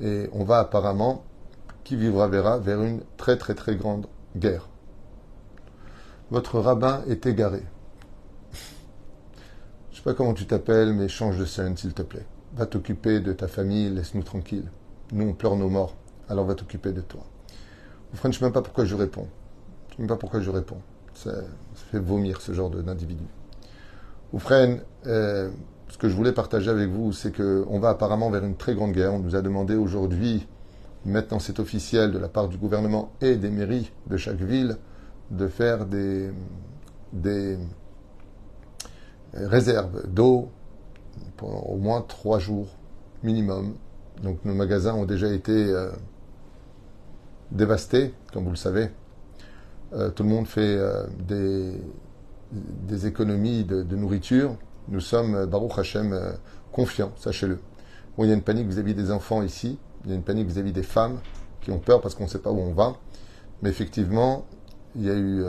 et 0.00 0.28
on 0.32 0.44
va 0.44 0.58
apparemment, 0.58 1.24
qui 1.84 1.96
vivra 1.96 2.28
verra, 2.28 2.58
vers 2.58 2.82
une 2.82 3.00
très 3.16 3.36
très 3.36 3.54
très 3.54 3.76
grande 3.76 4.06
guerre. 4.36 4.68
Votre 6.30 6.58
rabbin 6.58 7.02
est 7.08 7.26
égaré. 7.26 7.62
Je 9.90 9.96
sais 9.96 10.02
pas 10.02 10.14
comment 10.14 10.34
tu 10.34 10.46
t'appelles, 10.46 10.92
mais 10.92 11.08
change 11.08 11.38
de 11.38 11.44
scène, 11.44 11.76
s'il 11.76 11.94
te 11.94 12.02
plaît. 12.02 12.26
Va 12.54 12.66
t'occuper 12.66 13.20
de 13.20 13.32
ta 13.32 13.46
famille, 13.46 13.90
laisse-nous 13.90 14.24
tranquilles. 14.24 14.70
Nous, 15.12 15.28
on 15.28 15.34
pleure 15.34 15.56
nos 15.56 15.68
morts, 15.68 15.94
alors 16.28 16.44
va 16.44 16.54
t'occuper 16.54 16.92
de 16.92 17.00
toi. 17.00 17.22
Frère, 18.14 18.32
je 18.32 18.36
ne 18.36 18.40
sais 18.40 18.44
même 18.44 18.52
pas 18.52 18.62
pourquoi 18.62 18.84
je 18.84 18.94
réponds. 18.94 19.28
Je 19.88 19.92
ne 19.92 19.96
sais 19.96 20.02
même 20.02 20.08
pas 20.08 20.16
pourquoi 20.16 20.40
je 20.40 20.50
réponds. 20.50 20.80
Ça, 21.14 21.32
fait 21.90 21.98
vomir 21.98 22.40
ce 22.40 22.52
genre 22.52 22.70
d'individu. 22.70 23.24
Oufren, 24.32 24.80
euh, 25.06 25.50
ce 25.88 25.98
que 25.98 26.08
je 26.08 26.16
voulais 26.16 26.32
partager 26.32 26.70
avec 26.70 26.90
vous, 26.90 27.12
c'est 27.12 27.34
qu'on 27.34 27.78
va 27.78 27.90
apparemment 27.90 28.30
vers 28.30 28.44
une 28.44 28.56
très 28.56 28.74
grande 28.74 28.92
guerre. 28.92 29.14
On 29.14 29.20
nous 29.20 29.36
a 29.36 29.42
demandé 29.42 29.76
aujourd'hui, 29.76 30.46
maintenant 31.04 31.38
c'est 31.38 31.60
officiel 31.60 32.12
de 32.12 32.18
la 32.18 32.28
part 32.28 32.48
du 32.48 32.56
gouvernement 32.56 33.12
et 33.20 33.36
des 33.36 33.50
mairies 33.50 33.92
de 34.08 34.16
chaque 34.16 34.40
ville, 34.40 34.76
de 35.30 35.48
faire 35.48 35.86
des, 35.86 36.30
réserves 39.32 40.06
d'eau 40.08 40.48
pour 41.36 41.70
au 41.70 41.76
moins 41.76 42.02
trois 42.02 42.38
jours 42.38 42.68
minimum. 43.22 43.74
Donc 44.22 44.44
nos 44.44 44.54
magasins 44.54 44.94
ont 44.94 45.04
déjà 45.04 45.28
été 45.28 45.52
euh, 45.52 45.90
dévastés, 47.50 48.14
comme 48.32 48.44
vous 48.44 48.50
le 48.50 48.56
savez. 48.56 48.88
Euh, 49.92 50.10
tout 50.10 50.22
le 50.22 50.30
monde 50.30 50.46
fait 50.46 50.76
euh, 50.76 51.06
des, 51.20 53.06
économies 53.06 53.64
de 53.64 53.96
nourriture 53.96 54.56
nous 54.88 55.00
sommes, 55.00 55.46
Baruch 55.46 55.78
Hashem, 55.78 56.18
confiants, 56.72 57.12
sachez-le. 57.16 57.58
Bon, 58.16 58.24
il 58.24 58.28
y 58.28 58.30
a 58.30 58.34
une 58.34 58.42
panique 58.42 58.68
vis-à-vis 58.68 58.94
des 58.94 59.10
enfants 59.10 59.42
ici, 59.42 59.78
il 60.04 60.10
y 60.10 60.12
a 60.12 60.16
une 60.16 60.22
panique 60.22 60.48
vis-à-vis 60.48 60.72
des 60.72 60.82
femmes 60.82 61.18
qui 61.60 61.70
ont 61.70 61.78
peur 61.78 62.00
parce 62.00 62.14
qu'on 62.14 62.24
ne 62.24 62.28
sait 62.28 62.38
pas 62.38 62.50
où 62.50 62.58
on 62.58 62.72
va. 62.72 62.94
Mais 63.62 63.70
effectivement, 63.70 64.46
il 64.94 65.04
y 65.04 65.10
a 65.10 65.14
eu 65.14 65.44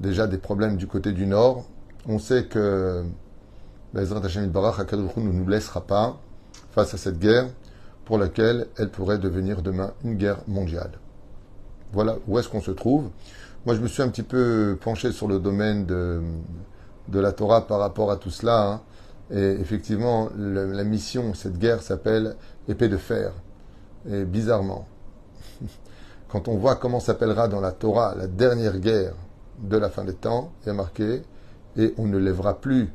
déjà 0.00 0.26
des 0.26 0.38
problèmes 0.38 0.76
du 0.76 0.86
côté 0.86 1.12
du 1.12 1.26
nord. 1.26 1.64
On 2.06 2.18
sait 2.18 2.44
que 2.44 3.04
Bezrat 3.94 4.24
Hashem 4.24 4.48
Barach 4.48 4.92
ne 4.92 5.32
nous 5.32 5.48
laissera 5.48 5.80
pas 5.86 6.18
face 6.72 6.94
à 6.94 6.98
cette 6.98 7.18
guerre 7.18 7.48
pour 8.04 8.18
laquelle 8.18 8.66
elle 8.76 8.90
pourrait 8.90 9.18
devenir 9.18 9.62
demain 9.62 9.92
une 10.04 10.16
guerre 10.16 10.38
mondiale. 10.48 10.92
Voilà 11.92 12.16
où 12.26 12.38
est-ce 12.38 12.48
qu'on 12.48 12.60
se 12.60 12.70
trouve. 12.70 13.10
Moi, 13.64 13.76
je 13.76 13.80
me 13.80 13.86
suis 13.86 14.02
un 14.02 14.08
petit 14.08 14.24
peu 14.24 14.76
penché 14.80 15.12
sur 15.12 15.28
le 15.28 15.38
domaine 15.38 15.86
de, 15.86 16.20
de 17.08 17.20
la 17.20 17.32
Torah 17.32 17.66
par 17.66 17.78
rapport 17.78 18.10
à 18.10 18.16
tout 18.16 18.30
cela. 18.30 18.68
Hein. 18.68 18.80
Et 19.30 19.60
effectivement, 19.60 20.28
la 20.36 20.84
mission, 20.84 21.34
cette 21.34 21.58
guerre 21.58 21.82
s'appelle 21.82 22.36
épée 22.68 22.88
de 22.88 22.96
fer. 22.96 23.32
Et 24.10 24.24
bizarrement, 24.24 24.86
quand 26.28 26.48
on 26.48 26.56
voit 26.56 26.76
comment 26.76 27.00
s'appellera 27.00 27.48
dans 27.48 27.60
la 27.60 27.72
Torah 27.72 28.14
la 28.16 28.26
dernière 28.26 28.78
guerre 28.78 29.14
de 29.60 29.76
la 29.76 29.88
fin 29.88 30.04
des 30.04 30.14
temps, 30.14 30.52
il 30.62 30.68
y 30.68 30.70
a 30.70 30.74
marqué, 30.74 31.22
et 31.76 31.94
on 31.96 32.06
ne 32.06 32.18
lèvera 32.18 32.60
plus, 32.60 32.92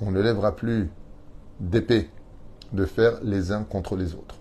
on 0.00 0.10
ne 0.10 0.20
lèvera 0.20 0.54
plus 0.54 0.90
d'épée 1.60 2.10
de 2.72 2.84
fer 2.84 3.18
les 3.22 3.52
uns 3.52 3.64
contre 3.64 3.96
les 3.96 4.14
autres. 4.14 4.36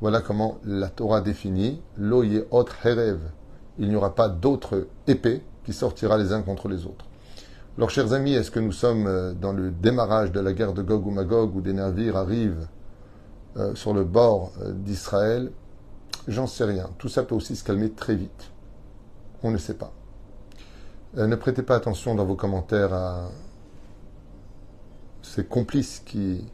Voilà 0.00 0.20
comment 0.20 0.58
la 0.64 0.88
Torah 0.88 1.20
définit 1.20 1.82
l'oye 1.96 2.44
autre 2.50 2.86
herev. 2.86 3.18
Il 3.78 3.88
n'y 3.88 3.96
aura 3.96 4.14
pas 4.14 4.28
d'autre 4.28 4.88
épée 5.06 5.42
qui 5.64 5.72
sortira 5.72 6.18
les 6.18 6.32
uns 6.32 6.42
contre 6.42 6.68
les 6.68 6.86
autres. 6.86 7.06
Alors, 7.78 7.88
chers 7.90 8.12
amis, 8.12 8.34
est-ce 8.34 8.50
que 8.50 8.58
nous 8.58 8.72
sommes 8.72 9.06
euh, 9.06 9.32
dans 9.32 9.52
le 9.52 9.70
démarrage 9.70 10.32
de 10.32 10.40
la 10.40 10.52
guerre 10.52 10.72
de 10.72 10.82
Gog 10.82 11.06
ou 11.06 11.10
Magog 11.10 11.54
où 11.54 11.60
des 11.60 11.72
navires 11.72 12.16
arrivent 12.16 12.66
euh, 13.56 13.74
sur 13.76 13.94
le 13.94 14.02
bord 14.02 14.52
euh, 14.60 14.72
d'Israël? 14.72 15.52
J'en 16.26 16.48
sais 16.48 16.64
rien. 16.64 16.90
Tout 16.98 17.08
ça 17.08 17.22
peut 17.22 17.34
aussi 17.34 17.54
se 17.54 17.62
calmer 17.62 17.90
très 17.90 18.16
vite. 18.16 18.50
On 19.44 19.52
ne 19.52 19.56
sait 19.56 19.74
pas. 19.74 19.92
ne 21.14 21.34
prêtez 21.36 21.62
pas 21.62 21.76
attention 21.76 22.14
dans 22.14 22.24
vos 22.24 22.34
commentaires 22.34 22.92
à 22.92 23.30
ces 25.22 25.44
complices 25.44 26.02
qui 26.04 26.44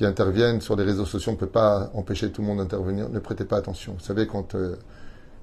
interviennent 0.00 0.60
sur 0.60 0.76
les 0.76 0.84
réseaux 0.84 1.06
sociaux, 1.06 1.30
on 1.32 1.34
ne 1.36 1.40
peut 1.40 1.46
pas 1.46 1.90
empêcher 1.94 2.30
tout 2.30 2.42
le 2.42 2.48
monde 2.48 2.58
d'intervenir. 2.58 3.08
Ne 3.08 3.20
prêtez 3.20 3.44
pas 3.44 3.56
attention. 3.56 3.94
Vous 3.94 4.04
savez, 4.04 4.26
quand 4.26 4.54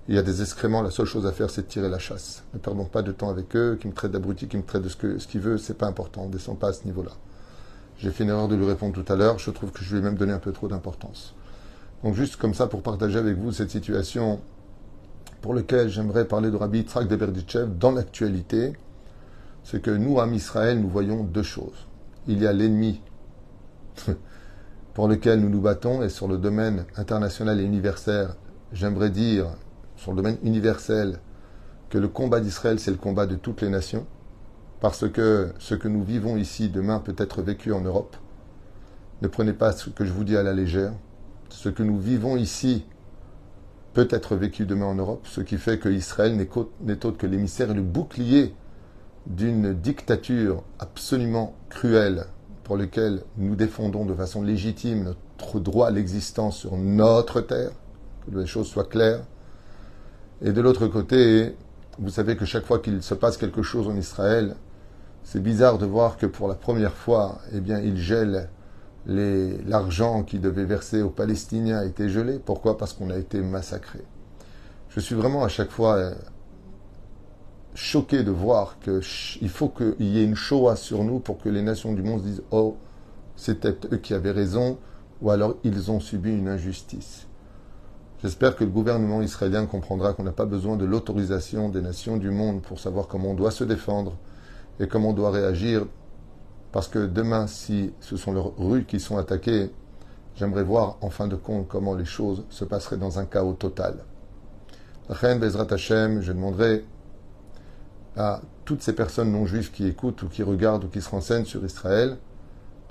il 0.09 0.15
y 0.15 0.17
a 0.17 0.21
des 0.21 0.41
excréments, 0.41 0.81
la 0.81 0.91
seule 0.91 1.05
chose 1.05 1.25
à 1.25 1.31
faire, 1.31 1.49
c'est 1.49 1.61
de 1.61 1.67
tirer 1.67 1.89
la 1.89 1.99
chasse. 1.99 2.43
Ne 2.53 2.59
perdons 2.59 2.85
pas 2.85 3.01
de 3.01 3.13
temps 3.13 3.29
avec 3.29 3.55
eux, 3.55 3.77
qui 3.79 3.87
me 3.87 3.93
traitent 3.93 4.11
d'abruti, 4.11 4.47
qui 4.47 4.57
me 4.57 4.63
traitent 4.63 4.81
de 4.81 4.89
ce 4.89 4.97
qu'il 4.97 5.19
ce 5.19 5.27
qu 5.27 5.57
c'est 5.57 5.77
pas 5.77 5.87
important. 5.87 6.23
On 6.23 6.29
descend 6.29 6.59
pas 6.59 6.69
à 6.69 6.73
ce 6.73 6.83
niveau-là. 6.83 7.11
J'ai 7.97 8.11
fait 8.11 8.25
une 8.25 8.29
erreur 8.29 8.49
de 8.49 8.55
lui 8.55 8.65
répondre 8.65 8.93
tout 8.93 9.11
à 9.11 9.15
l'heure. 9.15 9.39
Je 9.39 9.49
trouve 9.49 9.71
que 9.71 9.81
je 9.81 9.93
lui 9.93 9.99
ai 9.99 10.03
même 10.03 10.15
donné 10.15 10.33
un 10.33 10.39
peu 10.39 10.51
trop 10.51 10.67
d'importance. 10.67 11.33
Donc, 12.03 12.15
juste 12.15 12.35
comme 12.35 12.53
ça, 12.53 12.67
pour 12.67 12.81
partager 12.81 13.17
avec 13.17 13.37
vous 13.37 13.53
cette 13.53 13.69
situation 13.69 14.41
pour 15.41 15.53
laquelle 15.53 15.87
j'aimerais 15.87 16.25
parler 16.25 16.51
de 16.51 16.57
Rabbi 16.57 16.79
Yitzhak 16.79 17.07
de 17.07 17.15
Berditchev 17.15 17.67
dans 17.77 17.91
l'actualité, 17.91 18.73
c'est 19.63 19.81
que 19.81 19.91
nous, 19.91 20.19
à 20.19 20.27
Israël, 20.27 20.81
nous 20.81 20.89
voyons 20.89 21.23
deux 21.23 21.43
choses. 21.43 21.87
Il 22.27 22.41
y 22.41 22.47
a 22.47 22.51
l'ennemi 22.51 23.01
pour 24.93 25.07
lequel 25.07 25.39
nous 25.39 25.49
nous 25.49 25.61
battons, 25.61 26.03
et 26.03 26.09
sur 26.09 26.27
le 26.27 26.37
domaine 26.37 26.85
international 26.97 27.61
et 27.61 27.63
universel, 27.63 28.29
j'aimerais 28.73 29.09
dire, 29.09 29.47
sur 30.03 30.11
le 30.11 30.17
domaine 30.17 30.37
universel, 30.43 31.19
que 31.89 31.97
le 31.97 32.09
combat 32.09 32.41
d'Israël, 32.41 32.77
c'est 32.77 32.91
le 32.91 32.97
combat 32.97 33.25
de 33.25 33.35
toutes 33.35 33.61
les 33.61 33.69
nations, 33.69 34.05
parce 34.81 35.09
que 35.09 35.53
ce 35.59 35.75
que 35.75 35.87
nous 35.87 36.03
vivons 36.03 36.35
ici 36.35 36.67
demain 36.67 36.99
peut 36.99 37.15
être 37.17 37.41
vécu 37.41 37.71
en 37.71 37.79
Europe. 37.79 38.17
Ne 39.21 39.29
prenez 39.29 39.53
pas 39.53 39.71
ce 39.71 39.89
que 39.89 40.03
je 40.03 40.11
vous 40.11 40.25
dis 40.25 40.35
à 40.35 40.43
la 40.43 40.51
légère. 40.51 40.91
Ce 41.47 41.69
que 41.69 41.83
nous 41.83 41.97
vivons 41.97 42.35
ici 42.35 42.85
peut 43.93 44.09
être 44.09 44.35
vécu 44.35 44.65
demain 44.65 44.87
en 44.87 44.95
Europe, 44.95 45.25
ce 45.25 45.39
qui 45.39 45.57
fait 45.57 45.79
que 45.79 45.87
Israël 45.87 46.35
n'est 46.35 47.05
autre 47.05 47.17
que 47.17 47.27
l'émissaire 47.27 47.71
et 47.71 47.75
le 47.75 47.81
bouclier 47.81 48.53
d'une 49.25 49.73
dictature 49.73 50.63
absolument 50.79 51.55
cruelle 51.69 52.25
pour 52.65 52.75
lesquels 52.75 53.23
nous 53.37 53.55
défendons 53.55 54.03
de 54.03 54.13
façon 54.13 54.41
légitime 54.41 55.05
notre 55.05 55.61
droit 55.61 55.87
à 55.87 55.91
l'existence 55.91 56.57
sur 56.57 56.75
notre 56.75 57.39
terre, 57.39 57.71
que 58.25 58.37
les 58.37 58.45
choses 58.45 58.67
soient 58.67 58.83
claires. 58.83 59.23
Et 60.41 60.51
de 60.51 60.61
l'autre 60.61 60.87
côté, 60.87 61.55
vous 61.99 62.09
savez 62.09 62.35
que 62.35 62.45
chaque 62.45 62.65
fois 62.65 62.79
qu'il 62.79 63.01
se 63.03 63.13
passe 63.13 63.37
quelque 63.37 63.61
chose 63.61 63.87
en 63.87 63.95
Israël, 63.95 64.55
c'est 65.23 65.41
bizarre 65.41 65.77
de 65.77 65.85
voir 65.85 66.17
que 66.17 66.25
pour 66.25 66.47
la 66.47 66.55
première 66.55 66.93
fois, 66.93 67.39
eh 67.53 67.61
bien, 67.61 67.79
il 67.79 67.97
gèle 67.97 68.49
l'argent 69.05 70.23
qui 70.23 70.39
devait 70.39 70.65
verser 70.65 71.01
aux 71.01 71.09
Palestiniens 71.09 71.79
a 71.79 71.85
été 71.85 72.09
gelé. 72.09 72.39
Pourquoi? 72.39 72.77
Parce 72.77 72.93
qu'on 72.93 73.09
a 73.09 73.17
été 73.17 73.41
massacré. 73.41 73.99
Je 74.89 74.99
suis 74.99 75.15
vraiment 75.15 75.43
à 75.43 75.49
chaque 75.49 75.71
fois 75.71 76.11
choqué 77.75 78.23
de 78.23 78.31
voir 78.31 78.77
qu'il 78.79 79.49
faut 79.49 79.69
qu'il 79.69 79.95
y 79.99 80.19
ait 80.19 80.23
une 80.23 80.35
Shoah 80.35 80.75
sur 80.75 81.03
nous 81.03 81.19
pour 81.19 81.39
que 81.39 81.49
les 81.49 81.61
nations 81.61 81.93
du 81.93 82.03
monde 82.03 82.21
se 82.21 82.25
disent 82.25 82.43
Oh, 82.51 82.77
c'était 83.35 83.75
eux 83.91 83.97
qui 83.97 84.13
avaient 84.13 84.31
raison, 84.31 84.77
ou 85.21 85.31
alors 85.31 85.55
ils 85.63 85.91
ont 85.91 85.99
subi 85.99 86.31
une 86.31 86.47
injustice. 86.47 87.27
J'espère 88.23 88.55
que 88.55 88.63
le 88.63 88.69
gouvernement 88.69 89.21
israélien 89.21 89.65
comprendra 89.65 90.13
qu'on 90.13 90.23
n'a 90.23 90.31
pas 90.31 90.45
besoin 90.45 90.77
de 90.77 90.85
l'autorisation 90.85 91.67
des 91.67 91.81
nations 91.81 92.15
du 92.15 92.29
monde 92.29 92.61
pour 92.61 92.79
savoir 92.79 93.07
comment 93.07 93.31
on 93.31 93.33
doit 93.33 93.51
se 93.51 93.65
défendre 93.65 94.15
et 94.79 94.87
comment 94.87 95.09
on 95.09 95.13
doit 95.13 95.29
réagir. 95.29 95.85
Parce 96.71 96.87
que 96.87 97.05
demain, 97.05 97.47
si 97.47 97.91
ce 97.99 98.15
sont 98.15 98.31
leurs 98.31 98.57
rues 98.57 98.85
qui 98.85 99.01
sont 99.01 99.17
attaquées, 99.17 99.71
j'aimerais 100.37 100.63
voir 100.63 100.95
en 101.01 101.09
fin 101.09 101.27
de 101.27 101.35
compte 101.35 101.67
comment 101.67 101.95
les 101.95 102.05
choses 102.05 102.45
se 102.49 102.63
passeraient 102.63 102.95
dans 102.95 103.19
un 103.19 103.25
chaos 103.25 103.55
total. 103.55 104.05
Bezrat 105.09 105.67
Hashem, 105.69 106.21
je 106.21 106.31
demanderai 106.31 106.85
à 108.15 108.39
toutes 108.63 108.83
ces 108.83 108.93
personnes 108.93 109.33
non 109.33 109.45
juives 109.45 109.71
qui 109.71 109.85
écoutent 109.85 110.23
ou 110.23 110.29
qui 110.29 110.43
regardent 110.43 110.85
ou 110.85 110.87
qui 110.87 111.01
se 111.01 111.09
renseignent 111.09 111.43
sur 111.43 111.65
Israël, 111.65 112.17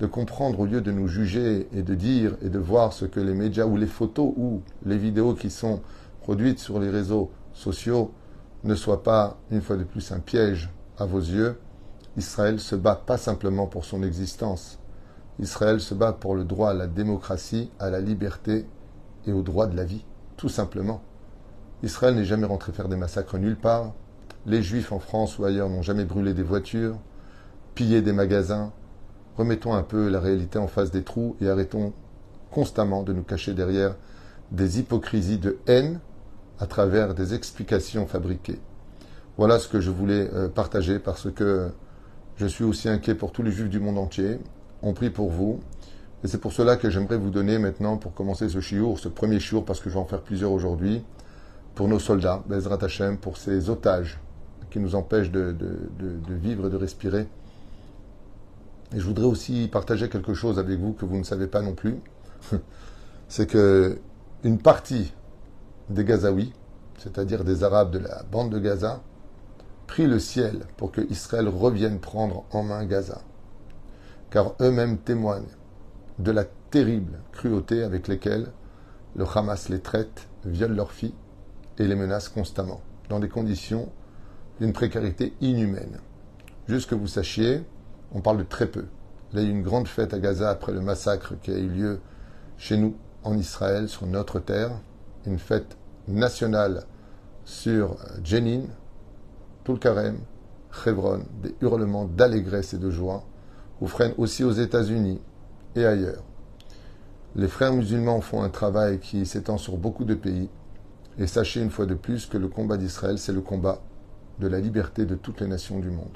de 0.03 0.07
comprendre 0.07 0.59
au 0.59 0.65
lieu 0.65 0.81
de 0.81 0.91
nous 0.91 1.07
juger 1.07 1.69
et 1.73 1.81
de 1.81 1.95
dire 1.95 2.35
et 2.41 2.49
de 2.49 2.59
voir 2.59 2.91
ce 2.91 3.05
que 3.05 3.21
les 3.21 3.33
médias 3.33 3.65
ou 3.65 3.77
les 3.77 3.87
photos 3.87 4.33
ou 4.35 4.61
les 4.85 4.97
vidéos 4.97 5.33
qui 5.33 5.49
sont 5.49 5.79
produites 6.19 6.59
sur 6.59 6.77
les 6.77 6.89
réseaux 6.89 7.31
sociaux 7.53 8.11
ne 8.65 8.75
soient 8.75 9.01
pas, 9.01 9.37
une 9.49 9.61
fois 9.61 9.77
de 9.77 9.85
plus, 9.85 10.11
un 10.11 10.19
piège 10.19 10.69
à 10.97 11.05
vos 11.05 11.21
yeux. 11.21 11.57
Israël 12.17 12.59
se 12.59 12.75
bat 12.75 12.97
pas 12.97 13.15
simplement 13.15 13.65
pour 13.65 13.85
son 13.85 14.03
existence. 14.03 14.77
Israël 15.39 15.79
se 15.79 15.93
bat 15.93 16.11
pour 16.11 16.35
le 16.35 16.43
droit 16.43 16.71
à 16.71 16.73
la 16.73 16.87
démocratie, 16.87 17.71
à 17.79 17.89
la 17.89 18.01
liberté 18.01 18.67
et 19.25 19.31
au 19.31 19.41
droit 19.41 19.67
de 19.67 19.77
la 19.77 19.85
vie, 19.85 20.03
tout 20.35 20.49
simplement. 20.49 21.01
Israël 21.81 22.15
n'est 22.15 22.25
jamais 22.25 22.45
rentré 22.45 22.73
faire 22.73 22.89
des 22.89 22.97
massacres 22.97 23.37
nulle 23.37 23.55
part. 23.55 23.93
Les 24.47 24.61
juifs 24.63 24.91
en 24.91 24.99
France 24.99 25.39
ou 25.39 25.45
ailleurs 25.45 25.69
n'ont 25.69 25.81
jamais 25.81 26.03
brûlé 26.03 26.33
des 26.33 26.43
voitures, 26.43 26.97
pillé 27.73 28.01
des 28.01 28.11
magasins. 28.11 28.73
Remettons 29.37 29.73
un 29.73 29.83
peu 29.83 30.09
la 30.09 30.19
réalité 30.19 30.59
en 30.59 30.67
face 30.67 30.91
des 30.91 31.03
trous 31.03 31.35
et 31.41 31.49
arrêtons 31.49 31.93
constamment 32.51 33.03
de 33.03 33.13
nous 33.13 33.23
cacher 33.23 33.53
derrière 33.53 33.95
des 34.51 34.79
hypocrisies 34.79 35.39
de 35.39 35.57
haine 35.67 35.99
à 36.59 36.67
travers 36.67 37.15
des 37.15 37.33
explications 37.33 38.05
fabriquées. 38.05 38.59
Voilà 39.37 39.57
ce 39.57 39.67
que 39.67 39.79
je 39.79 39.89
voulais 39.89 40.29
euh, 40.33 40.47
partager 40.47 40.99
parce 40.99 41.31
que 41.31 41.69
je 42.37 42.45
suis 42.45 42.63
aussi 42.63 42.87
inquiet 42.89 43.15
pour 43.15 43.31
tous 43.31 43.41
les 43.43 43.51
juifs 43.51 43.69
du 43.69 43.79
monde 43.79 43.97
entier. 43.97 44.39
On 44.81 44.93
prie 44.93 45.09
pour 45.09 45.29
vous. 45.29 45.59
Et 46.23 46.27
c'est 46.27 46.37
pour 46.37 46.53
cela 46.53 46.77
que 46.77 46.89
j'aimerais 46.89 47.17
vous 47.17 47.31
donner 47.31 47.57
maintenant, 47.57 47.97
pour 47.97 48.13
commencer 48.13 48.47
ce 48.47 48.61
chiour, 48.61 48.97
ce 48.97 49.09
premier 49.09 49.39
chiour, 49.39 49.65
parce 49.65 49.81
que 49.81 49.89
je 49.89 49.95
vais 49.95 49.99
en 49.99 50.05
faire 50.05 50.21
plusieurs 50.21 50.51
aujourd'hui, 50.51 51.03
pour 51.75 51.87
nos 51.87 51.99
soldats, 51.99 52.43
Bezrat 52.47 52.77
Hashem, 52.81 53.17
pour 53.17 53.37
ces 53.37 53.69
otages 53.69 54.19
qui 54.71 54.79
nous 54.79 54.95
empêche 54.95 55.31
de, 55.31 55.55
vivre 56.29 56.67
et 56.67 56.69
de 56.69 56.77
respirer. 56.77 57.27
Et 58.93 58.99
je 58.99 59.05
voudrais 59.05 59.25
aussi 59.25 59.67
partager 59.71 60.09
quelque 60.09 60.33
chose 60.33 60.59
avec 60.59 60.79
vous 60.79 60.93
que 60.93 61.05
vous 61.05 61.17
ne 61.17 61.23
savez 61.23 61.47
pas 61.47 61.61
non 61.61 61.73
plus. 61.73 61.97
C'est 63.27 63.47
que 63.47 63.99
une 64.43 64.59
partie 64.59 65.13
des 65.89 66.03
Gazaouis, 66.03 66.53
c'est-à-dire 66.97 67.43
des 67.43 67.63
Arabes 67.63 67.91
de 67.91 67.99
la 67.99 68.23
bande 68.31 68.51
de 68.51 68.59
Gaza, 68.59 69.01
prie 69.87 70.05
le 70.05 70.19
ciel 70.19 70.65
pour 70.77 70.91
que 70.91 71.01
Israël 71.09 71.47
revienne 71.47 71.99
prendre 71.99 72.45
en 72.51 72.63
main 72.63 72.85
Gaza. 72.85 73.21
Car 74.29 74.55
eux-mêmes 74.61 74.97
témoignent 74.97 75.43
de 76.19 76.31
la 76.31 76.45
terrible 76.45 77.19
cruauté 77.31 77.83
avec 77.83 78.07
lesquelles 78.07 78.51
le 79.15 79.25
Hamas 79.25 79.69
les 79.69 79.79
traite, 79.79 80.27
viole 80.45 80.75
leurs 80.75 80.91
filles 80.91 81.15
et 81.79 81.87
les 81.87 81.95
menace 81.95 82.29
constamment, 82.29 82.81
dans 83.09 83.19
des 83.19 83.29
conditions 83.29 83.91
d'une 84.59 84.73
précarité 84.73 85.33
inhumaine. 85.41 85.99
Juste 86.67 86.89
que 86.89 86.95
vous 86.95 87.07
sachiez, 87.07 87.63
on 88.13 88.21
parle 88.21 88.37
de 88.37 88.43
très 88.43 88.67
peu. 88.67 88.85
Il 89.31 89.39
y 89.39 89.43
a 89.43 89.45
eu 89.45 89.49
une 89.49 89.63
grande 89.63 89.87
fête 89.87 90.13
à 90.13 90.19
Gaza 90.19 90.49
après 90.49 90.71
le 90.71 90.81
massacre 90.81 91.33
qui 91.41 91.51
a 91.51 91.57
eu 91.57 91.67
lieu 91.67 91.99
chez 92.57 92.77
nous, 92.77 92.95
en 93.23 93.37
Israël, 93.37 93.89
sur 93.89 94.05
notre 94.05 94.39
terre. 94.39 94.71
Une 95.25 95.39
fête 95.39 95.77
nationale 96.07 96.85
sur 97.45 97.97
Jenin, 98.23 98.63
tout 99.63 99.79
Hebron, 100.85 101.23
des 101.41 101.55
hurlements 101.61 102.05
d'allégresse 102.05 102.73
et 102.73 102.77
de 102.77 102.89
joie. 102.89 103.23
ou 103.81 103.87
freinent 103.87 104.13
aussi 104.17 104.43
aux 104.43 104.51
États-Unis 104.51 105.19
et 105.75 105.85
ailleurs. 105.85 106.23
Les 107.35 107.47
frères 107.47 107.73
musulmans 107.73 108.21
font 108.21 108.43
un 108.43 108.49
travail 108.49 108.99
qui 108.99 109.25
s'étend 109.25 109.57
sur 109.57 109.77
beaucoup 109.77 110.05
de 110.05 110.13
pays. 110.13 110.49
Et 111.17 111.27
sachez 111.27 111.61
une 111.61 111.71
fois 111.71 111.85
de 111.85 111.95
plus 111.95 112.27
que 112.27 112.37
le 112.37 112.47
combat 112.47 112.77
d'Israël, 112.77 113.17
c'est 113.17 113.33
le 113.33 113.41
combat 113.41 113.81
de 114.39 114.47
la 114.47 114.59
liberté 114.59 115.05
de 115.05 115.15
toutes 115.15 115.41
les 115.41 115.47
nations 115.47 115.79
du 115.79 115.89
monde. 115.89 116.15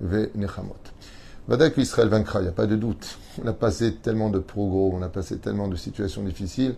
Vada 0.00 1.70
qu'Israël 1.70 2.08
vaincra, 2.08 2.40
il 2.40 2.44
n'y 2.44 2.48
a 2.48 2.52
pas 2.52 2.66
de 2.66 2.76
doute. 2.76 3.18
On 3.42 3.46
a 3.46 3.52
passé 3.52 3.96
tellement 3.96 4.30
de 4.30 4.38
progrès, 4.38 4.96
on 4.96 5.02
a 5.02 5.08
passé 5.08 5.38
tellement 5.38 5.68
de 5.68 5.76
situations 5.76 6.22
difficiles. 6.22 6.76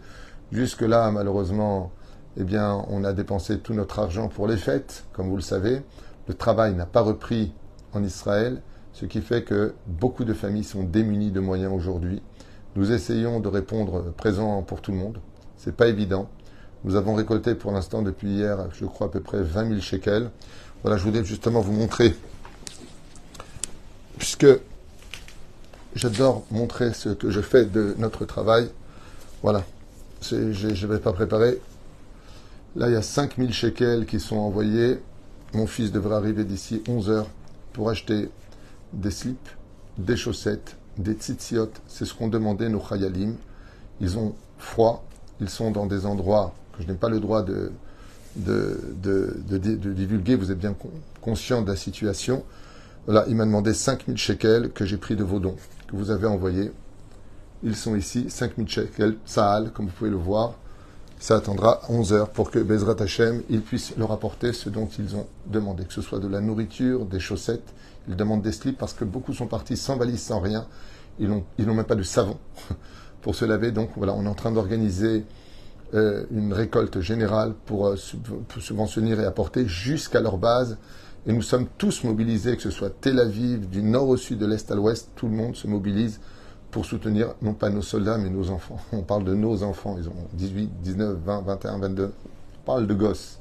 Jusque-là, 0.52 1.10
malheureusement, 1.10 1.92
eh 2.36 2.44
bien, 2.44 2.84
on 2.88 3.04
a 3.04 3.12
dépensé 3.12 3.58
tout 3.58 3.74
notre 3.74 3.98
argent 3.98 4.28
pour 4.28 4.46
les 4.46 4.56
fêtes, 4.56 5.04
comme 5.12 5.28
vous 5.28 5.36
le 5.36 5.42
savez. 5.42 5.82
Le 6.28 6.34
travail 6.34 6.74
n'a 6.74 6.86
pas 6.86 7.00
repris 7.00 7.52
en 7.92 8.02
Israël, 8.02 8.60
ce 8.92 9.06
qui 9.06 9.20
fait 9.20 9.42
que 9.42 9.74
beaucoup 9.86 10.24
de 10.24 10.34
familles 10.34 10.64
sont 10.64 10.82
démunies 10.82 11.30
de 11.30 11.40
moyens 11.40 11.72
aujourd'hui. 11.72 12.22
Nous 12.74 12.92
essayons 12.92 13.40
de 13.40 13.48
répondre 13.48 14.12
présent 14.16 14.62
pour 14.62 14.82
tout 14.82 14.90
le 14.92 14.98
monde. 14.98 15.18
C'est 15.56 15.74
pas 15.74 15.86
évident. 15.86 16.28
Nous 16.84 16.94
avons 16.94 17.14
récolté 17.14 17.54
pour 17.54 17.72
l'instant 17.72 18.02
depuis 18.02 18.28
hier, 18.28 18.68
je 18.72 18.84
crois 18.84 19.06
à 19.06 19.10
peu 19.10 19.20
près 19.20 19.42
20 19.42 19.68
000 19.68 19.80
shekels. 19.80 20.30
Voilà, 20.82 20.98
je 20.98 21.04
voulais 21.04 21.24
justement 21.24 21.60
vous 21.60 21.72
montrer, 21.72 22.14
puisque 24.26 24.60
j'adore 25.94 26.42
montrer 26.50 26.92
ce 26.92 27.10
que 27.10 27.30
je 27.30 27.40
fais 27.40 27.64
de 27.64 27.94
notre 27.96 28.24
travail. 28.24 28.68
Voilà, 29.40 29.64
je 30.20 30.66
ne 30.66 30.86
vais 30.88 30.98
pas 30.98 31.12
préparer. 31.12 31.60
Là, 32.74 32.88
il 32.88 32.94
y 32.94 32.96
a 32.96 33.02
5 33.02 33.36
000 33.36 33.52
shekels 33.52 34.04
qui 34.04 34.18
sont 34.18 34.34
envoyés. 34.34 34.98
Mon 35.54 35.68
fils 35.68 35.92
devrait 35.92 36.16
arriver 36.16 36.42
d'ici 36.42 36.82
11 36.88 37.08
heures 37.08 37.28
pour 37.72 37.88
acheter 37.88 38.28
des 38.92 39.12
slips, 39.12 39.48
des 39.96 40.16
chaussettes, 40.16 40.74
des 40.98 41.12
tzitziot, 41.12 41.70
c'est 41.86 42.04
ce 42.04 42.12
qu'ont 42.12 42.26
demandé 42.26 42.68
nos 42.68 42.80
chayalim. 42.80 43.36
Ils 44.00 44.18
ont 44.18 44.34
froid, 44.58 45.04
ils 45.40 45.50
sont 45.50 45.70
dans 45.70 45.86
des 45.86 46.04
endroits 46.04 46.52
que 46.76 46.82
je 46.82 46.88
n'ai 46.88 46.98
pas 46.98 47.10
le 47.10 47.20
droit 47.20 47.44
de, 47.44 47.70
divulguer, 48.34 50.34
vous 50.34 50.50
êtes 50.50 50.58
bien 50.58 50.74
conscient 51.20 51.62
de 51.62 51.68
la 51.68 51.76
situation. 51.76 52.44
Voilà, 53.06 53.24
il 53.28 53.36
m'a 53.36 53.44
demandé 53.44 53.72
5000 53.72 54.16
shekels 54.16 54.70
que 54.72 54.84
j'ai 54.84 54.96
pris 54.96 55.14
de 55.14 55.22
vos 55.22 55.38
dons, 55.38 55.56
que 55.86 55.96
vous 55.96 56.10
avez 56.10 56.26
envoyés. 56.26 56.72
Ils 57.62 57.76
sont 57.76 57.94
ici, 57.94 58.26
5000 58.28 58.68
shekels, 58.68 59.16
Sahal, 59.24 59.70
comme 59.72 59.86
vous 59.86 59.92
pouvez 59.92 60.10
le 60.10 60.16
voir. 60.16 60.54
Ça 61.18 61.36
attendra 61.36 61.80
11 61.88 62.12
heures 62.12 62.30
pour 62.30 62.50
que 62.50 62.58
Bezrat 62.58 63.00
Hashem, 63.00 63.42
ils 63.48 63.62
puissent 63.62 63.96
leur 63.96 64.12
apporter 64.12 64.52
ce 64.52 64.68
dont 64.68 64.88
ils 64.98 65.16
ont 65.16 65.26
demandé, 65.46 65.84
que 65.84 65.92
ce 65.92 66.02
soit 66.02 66.18
de 66.18 66.28
la 66.28 66.40
nourriture, 66.40 67.06
des 67.06 67.20
chaussettes, 67.20 67.72
ils 68.08 68.16
demandent 68.16 68.42
des 68.42 68.52
slips 68.52 68.76
parce 68.76 68.92
que 68.92 69.04
beaucoup 69.04 69.32
sont 69.32 69.46
partis 69.46 69.76
sans 69.76 69.96
valise, 69.96 70.20
sans 70.20 70.40
rien. 70.40 70.66
Ils 71.18 71.28
n'ont 71.28 71.74
même 71.74 71.84
pas 71.84 71.94
de 71.94 72.02
savon 72.02 72.36
pour 73.22 73.34
se 73.34 73.44
laver. 73.44 73.70
Donc 73.70 73.90
voilà, 73.96 74.12
on 74.14 74.24
est 74.24 74.28
en 74.28 74.34
train 74.34 74.52
d'organiser 74.52 75.24
euh, 75.94 76.24
une 76.30 76.52
récolte 76.52 77.00
générale 77.00 77.54
pour, 77.64 77.86
euh, 77.86 77.96
pour, 78.48 78.62
subventionner 78.62 79.12
et 79.12 79.24
apporter 79.24 79.66
jusqu'à 79.66 80.20
leur 80.20 80.36
base. 80.36 80.76
Et 81.26 81.32
nous 81.32 81.42
sommes 81.42 81.66
tous 81.78 82.04
mobilisés, 82.04 82.56
que 82.56 82.62
ce 82.62 82.70
soit 82.70 82.90
Tel 83.00 83.18
Aviv, 83.18 83.68
du 83.68 83.82
nord 83.82 84.08
au 84.08 84.16
sud, 84.16 84.38
de 84.38 84.46
l'est 84.46 84.70
à 84.70 84.74
l'ouest, 84.74 85.10
tout 85.16 85.26
le 85.26 85.34
monde 85.34 85.56
se 85.56 85.66
mobilise 85.66 86.20
pour 86.70 86.84
soutenir 86.84 87.34
non 87.42 87.54
pas 87.54 87.70
nos 87.70 87.82
soldats, 87.82 88.18
mais 88.18 88.30
nos 88.30 88.50
enfants. 88.50 88.78
On 88.92 89.02
parle 89.02 89.24
de 89.24 89.34
nos 89.34 89.62
enfants, 89.62 89.96
ils 89.98 90.08
ont 90.08 90.14
18, 90.34 90.70
19, 90.82 91.18
20, 91.24 91.40
21, 91.42 91.78
22. 91.78 92.04
On 92.04 92.66
parle 92.66 92.86
de 92.86 92.94
gosses 92.94 93.38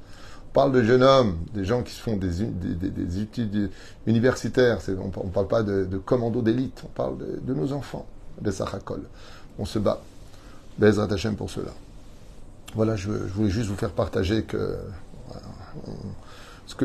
parle 0.55 0.71
de 0.71 0.83
jeunes 0.83 1.03
hommes, 1.03 1.37
des 1.53 1.65
gens 1.65 1.83
qui 1.83 1.93
font 1.93 2.15
des, 2.15 2.45
des, 2.45 3.19
études 3.19 3.69
universitaires. 4.07 4.79
On 4.87 5.25
ne 5.25 5.29
parle 5.29 5.47
pas 5.47 5.63
de, 5.63 5.97
commandos 5.97 6.41
d'élite, 6.41 6.81
on 6.85 6.87
parle 6.87 7.17
de, 7.17 7.53
nos 7.53 7.73
enfants, 7.73 8.05
des 8.39 8.53
Sahakol. 8.53 9.01
On 9.59 9.65
se 9.65 9.79
bat. 9.79 10.01
Bezrat 10.77 11.11
Hashem 11.11 11.35
pour 11.35 11.49
cela. 11.49 11.71
Voilà, 12.73 12.95
je, 12.95 13.11
voulais 13.11 13.49
juste 13.49 13.69
vous 13.69 13.75
faire 13.75 13.91
partager 13.91 14.43
que 14.43 14.77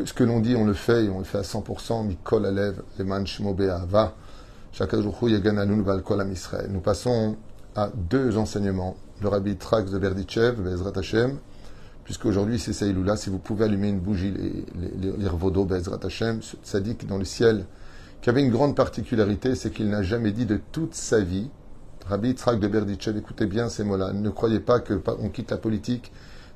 ce 0.05 0.13
que, 0.13 0.23
l'on 0.23 0.39
dit, 0.39 0.55
on 0.55 0.65
le 0.65 0.73
fait 0.73 1.05
et 1.05 1.09
on 1.09 1.19
le 1.19 1.25
fait 1.25 1.39
à 1.39 1.41
100%. 1.41 2.07
Mikol 2.07 2.45
Alev, 2.45 2.81
Eman 2.99 3.25
Va. 3.87 4.15
Nous 6.69 6.79
passons 6.79 7.35
à 7.75 7.89
deux 7.93 8.37
enseignements. 8.37 8.95
Le 9.21 9.27
rabbi 9.27 9.55
Trax 9.57 9.91
de 9.91 9.99
Berdichev, 9.99 10.61
Bezrat 10.61 10.97
Hashem, 10.97 11.37
puisqu'aujourd'hui 12.05 12.57
c'est 12.57 12.73
Saïloula, 12.73 13.17
si 13.17 13.29
vous 13.29 13.37
pouvez 13.37 13.65
allumer 13.65 13.89
une 13.89 13.99
bougie, 13.99 14.33
lire 14.97 15.35
Vodo, 15.35 15.65
Bezrat 15.65 15.99
Hashem, 16.03 16.39
dans 17.07 17.17
le 17.17 17.25
ciel, 17.25 17.65
qui 18.21 18.29
avait 18.29 18.41
une 18.41 18.49
grande 18.49 18.75
particularité, 18.75 19.55
c'est 19.55 19.71
qu'il 19.71 19.89
n'a 19.89 20.03
jamais 20.03 20.31
dit 20.31 20.45
de 20.45 20.59
toute 20.71 20.95
sa 20.95 21.19
vie, 21.19 21.49
Rabbi 22.07 22.33
Trak 22.33 22.59
de 22.59 22.67
Berditchev, 22.67 23.17
écoutez 23.19 23.45
bien 23.45 23.69
ces 23.69 23.83
mots-là, 23.83 24.13
ne 24.13 24.29
croyez 24.29 24.59
pas 24.59 24.79
qu'on 24.79 25.29
quitte 25.29 25.51
la 25.51 25.57
politique, 25.57 26.11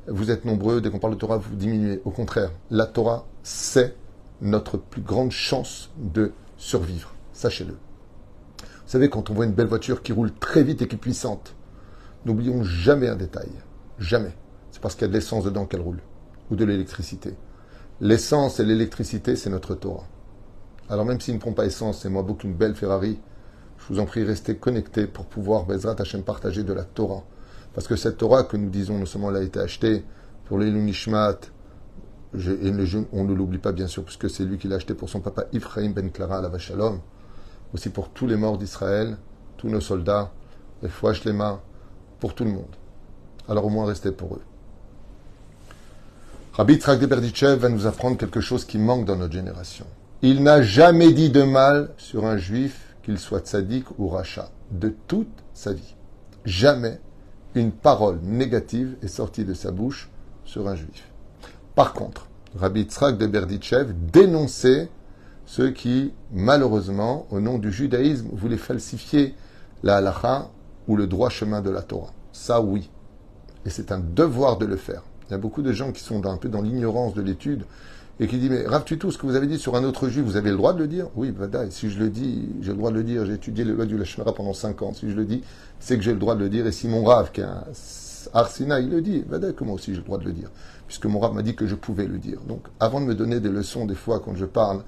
vous 0.08 0.32
êtes 0.32 0.46
nombreux, 0.46 0.82
dès 0.82 0.90
qu'on 0.90 1.00
parle 1.00 1.14
de 1.14 1.20
Torah, 1.20 1.38
vous 1.38 1.56
diminuez. 1.56 2.02
Au 2.06 2.12
contraire, 2.12 2.52
la 2.70 2.86
Torah, 2.86 3.26
c'est 3.44 3.96
notre 4.42 4.78
plus 4.78 5.02
grande 5.02 5.32
chance 5.32 5.92
de 5.98 6.32
survivre. 6.58 7.14
Sachez-le. 7.34 7.74
Vous 7.74 8.92
savez, 8.92 9.10
quand 9.10 9.30
on 9.30 9.34
voit 9.34 9.46
une 9.46 9.54
belle 9.54 9.68
voiture 9.68 10.04
qui 10.04 10.12
roule 10.12 10.32
très 10.32 10.64
vite 10.64 10.82
et 10.82 10.88
qui 10.88 10.96
est 10.96 11.00
puissante, 11.00 11.56
n'oublions 12.26 12.64
jamais 12.64 13.08
un 13.08 13.16
détail. 13.16 13.50
Jamais 13.98 14.36
c'est 14.76 14.82
parce 14.82 14.96
qu'il 14.96 15.04
y 15.04 15.06
a 15.06 15.08
de 15.08 15.14
l'essence 15.14 15.46
dedans 15.46 15.66
qu'elle 15.66 15.80
roule, 15.80 16.02
ou 16.52 16.58
de 16.58 16.66
l'électricité. 16.66 17.34
L'essence 18.02 18.60
et 18.60 18.66
l'électricité, 18.66 19.38
c'est 19.38 19.50
notre 19.50 19.74
Torah. 19.74 20.04
Alors 20.90 21.06
même 21.06 21.22
s'il 21.22 21.34
ne 21.36 21.40
prend 21.40 21.54
pas 21.54 21.66
essence, 21.66 22.02
c'est 22.02 22.10
moi 22.10 22.24
beaucoup 22.24 22.46
une 22.46 22.56
belle 22.56 22.76
Ferrari, 22.76 23.18
je 23.78 23.94
vous 23.94 24.02
en 24.02 24.06
prie, 24.06 24.26
restez 24.26 24.58
connectés 24.58 25.08
pour 25.08 25.28
pouvoir, 25.28 25.66
Bezrat 25.66 25.96
Hashem, 25.98 26.24
partager 26.24 26.64
de 26.64 26.74
la 26.74 26.84
Torah. 26.84 27.24
Parce 27.76 27.88
que 27.88 27.98
cette 27.98 28.18
Torah 28.18 28.44
que 28.44 28.56
nous 28.56 28.70
disons, 28.70 28.98
non 28.98 29.06
seulement 29.06 29.30
elle 29.32 29.36
a 29.36 29.44
été 29.44 29.60
achetée 29.60 30.06
pour 30.46 30.58
les 30.58 30.72
Lunishmat, 30.72 31.40
et 32.34 32.72
on 33.12 33.24
ne 33.26 33.34
l'oublie 33.34 33.58
pas 33.58 33.74
bien 33.74 33.88
sûr, 33.88 34.04
puisque 34.04 34.30
c'est 34.30 34.46
lui 34.46 34.58
qui 34.58 34.68
l'a 34.68 34.78
acheté 34.78 34.94
pour 34.94 35.10
son 35.10 35.20
papa 35.20 35.44
Ephraim 35.54 35.92
ben 35.92 36.10
Clara 36.10 36.42
la 36.42 36.48
Vachalom, 36.48 37.02
aussi 37.74 37.90
pour 37.90 38.10
tous 38.10 38.28
les 38.28 38.38
morts 38.38 38.58
d'Israël, 38.58 39.18
tous 39.58 39.68
nos 39.68 39.82
soldats, 39.82 40.32
les 40.82 40.90
Fouach 40.90 41.26
les 41.26 41.34
mains, 41.34 41.60
pour 42.20 42.34
tout 42.34 42.46
le 42.46 42.52
monde. 42.52 42.76
Alors 43.50 43.66
au 43.66 43.70
moins 43.70 43.86
restez 43.86 44.12
pour 44.12 44.36
eux. 44.36 44.42
Rabbi 46.54 46.80
Trak 46.80 47.00
de 47.00 47.06
Berditchev 47.06 47.58
va 47.58 47.68
nous 47.68 47.88
apprendre 47.88 48.18
quelque 48.18 48.40
chose 48.40 48.64
qui 48.64 48.78
manque 48.78 49.04
dans 49.06 49.18
notre 49.18 49.34
génération. 49.34 49.86
Il 50.22 50.44
n'a 50.44 50.62
jamais 50.62 51.12
dit 51.12 51.30
de 51.30 51.44
mal 51.44 51.90
sur 51.98 52.26
un 52.26 52.38
juif, 52.38 52.96
qu'il 53.04 53.20
soit 53.20 53.42
tzaddik 53.42 53.86
ou 54.00 54.08
rachat, 54.08 54.50
de 54.72 54.96
toute 55.08 55.44
sa 55.54 55.74
vie. 55.74 55.96
Jamais 56.46 57.00
une 57.56 57.72
parole 57.72 58.20
négative 58.22 58.96
est 59.02 59.08
sortie 59.08 59.46
de 59.46 59.54
sa 59.54 59.72
bouche 59.72 60.10
sur 60.44 60.68
un 60.68 60.76
juif. 60.76 61.08
Par 61.74 61.94
contre, 61.94 62.28
Rabbi 62.56 62.84
Tzrak 62.84 63.18
de 63.18 63.28
Berditchev 63.28 63.94
dénonçait 63.94 64.90
ceux 65.46 65.72
qui, 65.72 66.14
malheureusement, 66.32 67.28
au 67.32 67.40
nom 67.40 67.58
du 67.58 67.72
judaïsme, 67.72 68.30
voulaient 68.34 68.58
falsifier 68.58 69.36
la 69.84 69.98
halacha 69.98 70.50
ou 70.88 70.96
le 70.96 71.08
droit 71.08 71.30
chemin 71.30 71.62
de 71.62 71.70
la 71.70 71.82
Torah. 71.82 72.12
Ça, 72.32 72.62
oui. 72.62 72.90
Et 73.66 73.70
c'est 73.70 73.92
un 73.92 74.00
devoir 74.00 74.58
de 74.58 74.66
le 74.66 74.76
faire. 74.76 75.04
Il 75.28 75.32
y 75.32 75.36
a 75.36 75.38
beaucoup 75.38 75.62
de 75.62 75.72
gens 75.72 75.92
qui 75.92 76.02
sont 76.02 76.26
un 76.26 76.38
peu 76.38 76.50
dans 76.50 76.62
l'ignorance 76.62 77.14
de 77.14 77.22
l'étude 77.22 77.66
et 78.20 78.28
qui 78.28 78.38
disent 78.38 78.50
Mais 78.50 78.66
Rav 78.66 78.84
tout 78.86 79.12
ce 79.12 79.18
que 79.18 79.26
vous 79.26 79.36
avez 79.36 79.48
dit 79.48 79.58
sur 79.58 79.76
un 79.76 79.84
autre 79.84 80.08
juif, 80.08 80.24
vous 80.24 80.38
avez 80.38 80.52
le 80.52 80.58
droit 80.58 80.74
de 80.74 80.80
le 80.80 80.88
dire? 80.88 81.08
Oui, 81.16 81.32
Vada, 81.32 81.70
si 81.70 81.90
je 81.90 82.00
le 82.00 82.10
dis, 82.10 82.50
j'ai 82.62 82.72
le 82.72 82.78
droit 82.78 82.92
de 82.92 82.96
le 82.96 83.04
dire. 83.04 83.26
J'ai 83.26 83.34
étudié 83.34 83.64
les 83.66 83.74
lois 83.74 83.86
du 83.86 83.98
Lachmara 83.98 84.34
pendant 84.34 84.54
5 84.54 84.82
ans. 84.82 84.94
Si 84.94 85.10
je 85.10 85.16
le 85.16 85.26
dis, 85.26 85.44
c'est 85.80 85.98
que 85.98 86.04
j'ai 86.04 86.14
le 86.14 86.20
droit 86.20 86.36
de 86.36 86.40
le 86.42 86.50
dire. 86.50 86.66
Et 86.68 86.72
si 86.72 86.88
mon 86.88 87.04
Rav, 87.04 87.32
qui 87.32 87.42
est 87.42 87.46
un 87.46 87.64
Arsina, 88.34 88.80
il 88.80 88.90
le 88.90 89.02
dit, 89.02 89.24
Vada, 89.28 89.52
comment 89.52 89.74
aussi 89.74 89.92
j'ai 89.92 90.00
le 90.00 90.04
droit 90.04 90.18
de 90.18 90.26
le 90.26 90.32
dire? 90.32 90.50
Puisque 90.88 91.06
mon 91.06 91.20
Rav 91.20 91.34
m'a 91.34 91.42
dit 91.42 91.56
que 91.56 91.68
je 91.68 91.76
pouvais 91.76 92.08
le 92.08 92.18
dire. 92.18 92.40
Donc, 92.48 92.68
avant 92.80 93.02
de 93.02 93.06
me 93.06 93.16
donner 93.16 93.40
des 93.40 93.50
leçons, 93.50 93.86
des 93.86 93.96
fois, 93.96 94.20
quand 94.20 94.36
je 94.36 94.46
parle 94.46 94.84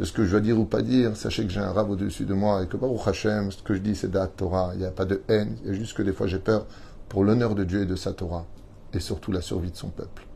de 0.00 0.04
ce 0.04 0.12
que 0.12 0.24
je 0.24 0.30
dois 0.30 0.40
dire 0.40 0.58
ou 0.58 0.64
pas 0.64 0.82
dire, 0.82 1.16
sachez 1.16 1.44
que 1.44 1.50
j'ai 1.50 1.60
un 1.60 1.72
Rav 1.72 1.90
au-dessus 1.90 2.24
de 2.24 2.34
moi 2.34 2.62
et 2.62 2.66
que 2.66 2.76
Baruch 2.76 3.06
Hashem, 3.06 3.52
ce 3.52 3.62
que 3.62 3.74
je 3.74 3.80
dis, 3.80 3.94
c'est 3.94 4.12
la 4.12 4.26
Torah. 4.26 4.72
Il 4.74 4.80
n'y 4.80 4.86
a 4.86 4.90
pas 4.90 5.04
de 5.04 5.22
haine. 5.28 5.56
Il 5.62 5.68
y 5.68 5.70
a 5.70 5.74
juste 5.74 5.96
que 5.96 6.02
des 6.02 6.12
fois, 6.12 6.26
j'ai 6.26 6.38
peur 6.38 6.66
pour 7.08 7.24
l'honneur 7.24 7.54
de 7.54 7.64
Dieu 7.64 7.82
et 7.82 7.86
de 7.86 7.96
sa 7.96 8.12
Torah 8.12 8.46
et 8.92 9.00
surtout 9.00 9.32
la 9.32 9.40
survie 9.40 9.70
de 9.70 9.76
son 9.76 9.88
peuple. 9.88 10.26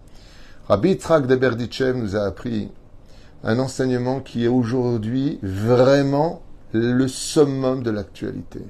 Rabbi 0.68 0.96
Trak 0.96 1.28
de 1.28 1.36
Berditchev 1.36 1.96
nous 1.96 2.16
a 2.16 2.22
appris 2.22 2.72
un 3.44 3.60
enseignement 3.60 4.18
qui 4.18 4.44
est 4.44 4.48
aujourd'hui 4.48 5.38
vraiment 5.40 6.42
le 6.72 7.06
summum 7.06 7.84
de 7.84 7.92
l'actualité. 7.92 8.62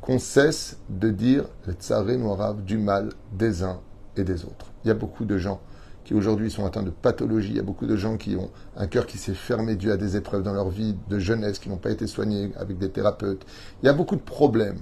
Qu'on 0.00 0.18
cesse 0.18 0.78
de 0.88 1.08
dire 1.08 1.44
le 1.68 1.74
tsaré 1.74 2.16
noirav 2.16 2.64
du 2.64 2.78
mal 2.78 3.10
des 3.30 3.62
uns 3.62 3.78
et 4.16 4.24
des 4.24 4.44
autres. 4.44 4.72
Il 4.84 4.88
y 4.88 4.90
a 4.90 4.94
beaucoup 4.94 5.24
de 5.24 5.38
gens 5.38 5.60
qui 6.02 6.14
aujourd'hui 6.14 6.50
sont 6.50 6.66
atteints 6.66 6.82
de 6.82 6.90
pathologies, 6.90 7.50
il 7.50 7.56
y 7.58 7.60
a 7.60 7.62
beaucoup 7.62 7.86
de 7.86 7.94
gens 7.94 8.16
qui 8.16 8.34
ont 8.34 8.50
un 8.76 8.88
cœur 8.88 9.06
qui 9.06 9.16
s'est 9.16 9.34
fermé 9.34 9.76
dû 9.76 9.92
à 9.92 9.96
des 9.96 10.16
épreuves 10.16 10.42
dans 10.42 10.52
leur 10.52 10.68
vie 10.68 10.96
de 11.08 11.20
jeunesse, 11.20 11.60
qui 11.60 11.68
n'ont 11.68 11.76
pas 11.76 11.92
été 11.92 12.08
soignés 12.08 12.50
avec 12.56 12.76
des 12.76 12.90
thérapeutes. 12.90 13.46
Il 13.84 13.86
y 13.86 13.88
a 13.88 13.92
beaucoup 13.92 14.16
de 14.16 14.20
problèmes. 14.20 14.80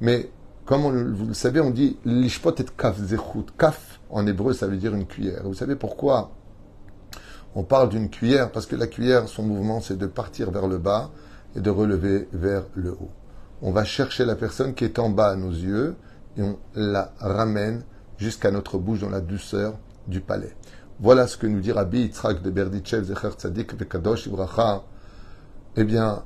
Mais 0.00 0.30
comme 0.70 1.12
vous 1.14 1.26
le 1.26 1.34
savez, 1.34 1.58
on 1.58 1.70
dit 1.70 1.98
l'ishpot 2.04 2.54
et 2.56 2.64
kaf 2.78 2.96
zechut. 2.96 3.46
Kaf, 3.58 3.98
en 4.08 4.24
hébreu, 4.24 4.52
ça 4.52 4.68
veut 4.68 4.76
dire 4.76 4.94
une 4.94 5.04
cuillère. 5.04 5.42
vous 5.42 5.54
savez 5.54 5.74
pourquoi 5.74 6.30
on 7.56 7.64
parle 7.64 7.88
d'une 7.88 8.08
cuillère? 8.08 8.52
Parce 8.52 8.66
que 8.66 8.76
la 8.76 8.86
cuillère, 8.86 9.26
son 9.26 9.42
mouvement, 9.42 9.80
c'est 9.80 9.98
de 9.98 10.06
partir 10.06 10.52
vers 10.52 10.68
le 10.68 10.78
bas 10.78 11.10
et 11.56 11.60
de 11.60 11.70
relever 11.70 12.28
vers 12.32 12.62
le 12.76 12.92
haut. 12.92 13.10
On 13.62 13.72
va 13.72 13.82
chercher 13.82 14.24
la 14.24 14.36
personne 14.36 14.74
qui 14.74 14.84
est 14.84 15.00
en 15.00 15.10
bas 15.10 15.30
à 15.30 15.34
nos 15.34 15.50
yeux 15.50 15.96
et 16.36 16.42
on 16.44 16.56
la 16.76 17.14
ramène 17.18 17.82
jusqu'à 18.16 18.52
notre 18.52 18.78
bouche 18.78 19.00
dans 19.00 19.10
la 19.10 19.20
douceur 19.20 19.76
du 20.06 20.20
palais. 20.20 20.54
Voilà 21.00 21.26
ce 21.26 21.36
que 21.36 21.48
nous 21.48 21.58
dit 21.58 21.72
Rabbi 21.72 22.02
Yitzhak 22.02 22.42
de 22.42 22.50
Berdichev, 22.50 23.02
Zecher 23.02 23.30
Tzadik, 23.36 23.74
Vekadosh 23.76 24.26
Ibracha. 24.26 24.84
Eh 25.74 25.82
bien, 25.82 26.22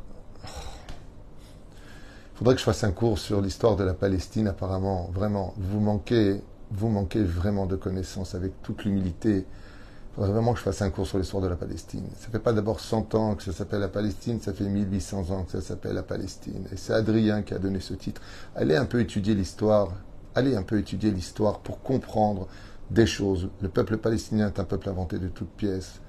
il 2.35 2.39
faudrait 2.39 2.55
que 2.55 2.61
je 2.61 2.65
fasse 2.65 2.83
un 2.83 2.91
cours 2.91 3.21
sur 3.21 3.41
l'histoire 3.41 3.77
de 3.77 3.85
la 3.85 3.95
Palestine, 3.95 4.49
apparemment. 4.49 5.09
Vraiment, 5.15 5.55
vous 5.57 5.79
manquez, 5.79 6.43
vous 6.73 6.89
manquez 6.89 7.23
vraiment 7.23 7.67
de 7.67 7.77
connaissances 7.77 8.35
avec 8.35 8.61
toute 8.61 8.85
l'humilité. 8.85 9.47
Il 9.47 10.15
faudrait 10.17 10.33
vraiment 10.33 10.53
que 10.53 10.59
je 10.59 10.65
fasse 10.65 10.83
un 10.83 10.91
cours 10.91 11.07
sur 11.07 11.19
l'histoire 11.19 11.45
de 11.45 11.47
la 11.47 11.55
Palestine. 11.55 12.09
Ça 12.19 12.31
fait 12.33 12.41
pas 12.41 12.53
d'abord 12.53 12.81
100 12.81 13.15
ans 13.15 13.37
que 13.37 13.45
ça 13.45 13.53
s'appelle 13.53 13.79
la 13.79 13.89
Palestine, 13.89 14.41
ça 14.41 14.53
fait 14.53 14.65
1800 14.65 15.31
ans 15.31 15.45
que 15.45 15.53
ça 15.53 15.61
s'appelle 15.61 15.95
la 15.95 16.03
Palestine. 16.03 16.67
Et 16.73 16.77
c'est 16.77 16.93
Adrien 16.93 17.43
qui 17.43 17.55
a 17.55 17.59
donné 17.61 17.79
ce 17.79 17.95
titre. 17.95 18.21
Allez 18.57 18.75
un 18.75 18.87
peu 18.87 18.99
étudier 18.99 19.37
l'histoire. 19.37 19.93
Allez 20.35 20.57
un 20.57 20.65
peu 20.65 20.81
étudier 20.81 21.13
l'histoire 21.13 21.61
pour 21.61 21.83
comprendre 21.83 22.49
des 22.91 23.07
choses. 23.07 23.49
Le 23.61 23.69
peuple 23.69 23.97
palestinien 23.97 24.49
est 24.49 24.59
un 24.59 24.65
peuple 24.65 24.89
inventé 24.89 25.21
de 25.21 25.29
toutes 25.29 25.51
pièces. 25.51 26.01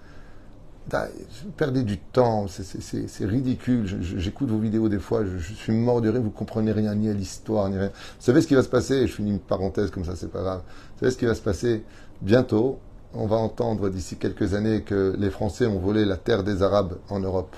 Perdez 1.57 1.83
du 1.83 1.97
temps, 1.97 2.45
c'est 2.47 3.25
ridicule. 3.25 3.85
J'écoute 4.01 4.49
vos 4.49 4.59
vidéos 4.59 4.87
des 4.87 4.99
fois, 4.99 5.23
je, 5.25 5.53
suis 5.53 5.73
mort 5.73 6.01
de 6.01 6.09
rire, 6.09 6.21
vous 6.21 6.29
comprenez 6.29 6.71
rien 6.71 6.93
ni 6.93 7.09
à 7.09 7.13
l'histoire, 7.13 7.69
ni 7.69 7.77
rien. 7.77 7.87
Vous 7.87 7.93
savez 8.19 8.41
ce 8.41 8.47
qui 8.47 8.55
va 8.55 8.61
se 8.61 8.69
passer? 8.69 9.07
Je 9.07 9.13
finis 9.13 9.31
une 9.31 9.39
parenthèse 9.39 9.89
comme 9.89 10.05
ça, 10.05 10.15
c'est 10.15 10.31
pas 10.31 10.41
grave. 10.41 10.61
Vous 10.93 10.99
savez 10.99 11.11
ce 11.11 11.17
qui 11.17 11.25
va 11.25 11.33
se 11.33 11.41
passer? 11.41 11.83
Bientôt, 12.21 12.79
on 13.15 13.25
va 13.25 13.37
entendre 13.37 13.89
d'ici 13.89 14.17
quelques 14.17 14.53
années 14.53 14.83
que 14.83 15.15
les 15.17 15.31
Français 15.31 15.65
ont 15.65 15.79
volé 15.79 16.05
la 16.05 16.17
terre 16.17 16.43
des 16.43 16.61
Arabes 16.61 16.97
en 17.09 17.19
Europe. 17.19 17.55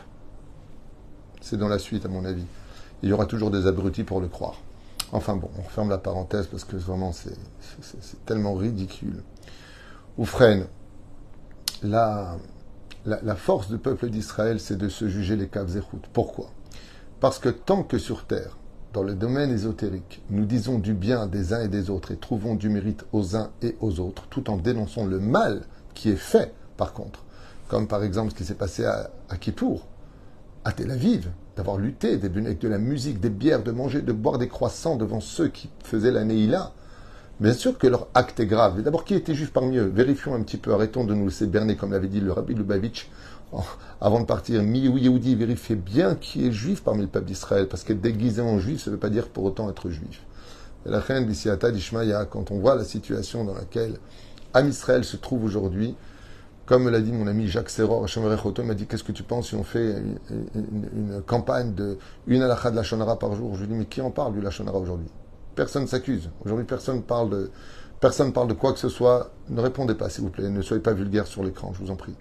C'est 1.42 1.58
dans 1.58 1.68
la 1.68 1.80
suite, 1.80 2.06
à 2.06 2.10
mon 2.10 2.24
avis. 2.24 2.46
Il 3.04 3.10
y 3.10 3.13
aura 3.13 3.26
toujours 3.26 3.52
des 3.52 3.68
abrutis 3.68 4.04
pour 4.04 4.22
le 4.22 4.28
croire. 4.28 4.56
Enfin 5.12 5.36
bon, 5.36 5.50
on 5.58 5.63
ferme 5.63 5.90
la 5.90 5.98
parenthèse 5.98 6.48
parce 6.48 6.63
que 6.63 6.76
vraiment 6.76 7.13
c'est 7.13 8.26
tellement 8.26 8.56
ridicule. 8.56 9.24
Oufren, 10.18 10.66
la, 11.84 12.38
la, 13.08 13.36
force 13.36 13.70
du 13.70 13.78
peuple 13.78 14.10
d'Israël, 14.10 14.60
c'est 14.60 14.78
de 14.78 14.89
se 14.89 15.08
juger 15.08 15.36
les 15.36 15.48
caves 15.48 15.76
et 15.78 15.80
routes. 15.80 16.08
Pourquoi? 16.12 16.52
Parce 17.20 17.39
que 17.39 17.50
tant 17.50 17.84
que 17.84 17.98
sur 17.98 18.26
terre, 18.26 18.58
dans 18.93 19.04
le 19.04 19.15
domaine 19.15 19.52
ésotérique, 19.52 20.22
nous 20.30 20.46
disons 20.46 20.78
du 20.78 20.93
bien 20.93 21.28
des 21.28 21.54
uns 21.54 21.62
et 21.62 21.67
des 21.67 21.89
autres 21.89 22.12
et 22.12 22.17
trouvons 22.17 22.56
du 22.56 22.70
mérite 22.70 23.06
aux 23.13 23.36
uns 23.36 23.50
et 23.62 23.76
aux 23.80 24.00
autres, 24.00 24.28
tout 24.30 24.50
en 24.50 24.58
dénonçant 24.58 25.06
le 25.06 25.20
mal 25.20 25.63
qui 25.93 26.10
est 26.10 26.15
fait, 26.15 26.54
par 26.76 26.93
contre, 26.93 27.24
comme 27.67 27.88
par 27.88 28.04
exemple 28.04 28.32
ce 28.32 28.36
qui 28.36 28.46
s'est 28.46 28.56
passé 28.56 28.86
à, 28.86 29.10
à 29.30 29.36
à 30.63 30.72
Tel 30.74 30.91
Aviv, 30.91 31.30
d'avoir 31.56 31.78
lutté, 31.78 32.17
des, 32.17 32.28
avec 32.28 32.60
de 32.60 32.67
la 32.67 32.78
musique, 32.78 33.22
des 33.22 33.30
bières, 33.30 33.63
de 33.63 33.72
manger, 33.72 34.02
de 34.02 34.12
boire 34.12 34.38
des 34.38 34.50
croissants 34.50 34.98
devant 34.98 35.22
ceux 35.22 35.48
qui 35.48 35.70
faisaient 35.84 36.12
la 36.12 36.26
Neïla. 36.26 36.74
Bien 37.39 37.54
sûr 37.54 37.78
que 37.78 37.86
leur 37.86 38.08
acte 38.15 38.39
est 38.39 38.47
grave. 38.47 38.82
D'abord, 38.82 39.04
qui 39.04 39.13
était 39.13 39.36
juif 39.36 39.52
parmi 39.52 39.78
eux? 39.78 39.91
Vérifions 39.93 40.34
un 40.34 40.41
petit 40.41 40.58
peu, 40.58 40.73
arrêtons 40.73 41.04
de 41.04 41.13
nous 41.13 41.26
laisser 41.26 41.45
berner, 41.45 41.76
comme 41.76 41.91
l'avait 41.91 42.08
dit 42.08 42.19
le 42.19 42.32
rabbi 42.32 42.56
Lubavitch 42.56 43.10
avant 44.02 44.19
de 44.19 44.26
partir. 44.26 44.63
Mi 44.63 44.80
Yehudi, 44.80 45.36
vérifiez 45.36 45.76
bien 45.76 46.15
qui 46.15 46.47
est 46.47 46.52
juif 46.52 46.84
parmi 46.84 47.04
le 47.04 47.08
peuple 47.08 47.28
d'Israël, 47.28 47.67
parce 47.67 47.84
qu'être 47.84 48.02
déguisé 48.02 48.41
en 48.41 48.58
juif, 48.58 48.84
ça 48.84 48.89
ne 48.89 48.95
veut 48.95 49.00
pas 49.00 49.10
dire 49.10 49.28
pour 49.28 49.43
autant 49.43 49.69
être 49.69 49.89
juif. 49.89 50.23
la 50.86 51.00
reine 51.00 51.26
Bissiata 51.26 51.69
d'Ishmaïa, 51.71 52.26
quand 52.26 52.50
on 52.50 52.58
voit 52.58 52.76
la 52.76 52.84
situation 52.84 53.43
dans 53.43 53.54
laquelle 53.54 54.00
Am 54.56 54.67
Israël 54.67 55.04
se 55.04 55.17
trouve 55.17 55.43
aujourd'hui, 55.43 55.95
comme 56.65 56.89
l'a 56.89 57.00
dit 57.00 57.12
mon 57.12 57.28
ami 57.28 57.47
Jacques 57.47 57.69
Serror, 57.69 58.08
il 58.13 58.63
m'a 58.63 58.73
dit 58.73 58.88
Qu'est-ce 58.88 59.04
que 59.04 59.12
tu 59.12 59.23
penses 59.23 59.50
si 59.50 59.56
on 59.56 59.63
fait 59.63 59.95
une, 60.56 61.21
campagne 61.26 61.76
de 61.76 61.97
une 62.26 62.41
alakha 62.41 62.71
de 62.71 62.76
la 62.76 62.84
Shonara 62.84 63.19
par 63.19 63.36
jour? 63.36 63.54
Je 63.56 63.60
lui 63.60 63.65
ai 63.65 63.67
dit 63.67 63.76
Mais 63.76 63.86
qui 63.86 64.02
en 64.02 64.12
parle 64.12 64.34
du 64.34 64.41
la 64.41 64.50
Shonara 64.50 64.80
aujourd'hui? 64.80 65.08
Personne 65.58 65.82
ne 65.82 65.88
s'accuse. 65.88 66.30
Aujourd'hui, 66.46 66.65
personne 66.65 67.02
parle 67.02 67.32
de 67.32 67.52
personne 68.00 68.32
parle 68.32 68.48
de 68.48 68.54
quoi 68.54 68.74
que 68.74 68.80
ce 68.80 68.89
soit. 68.89 69.32
Ne 69.50 69.60
répondez 69.60 69.96
pas, 69.96 70.08
s'il 70.08 70.24
vous 70.24 70.30
plaît. 70.30 70.50
Ne 70.50 70.62
soyez 70.62 70.84
pas 70.84 70.93
vulgaire 70.93 71.26
sur 71.26 71.43
l'écran, 71.43 71.74
je 71.74 71.84
vous 71.84 71.89
en 71.89 71.96
prie. 71.96 72.13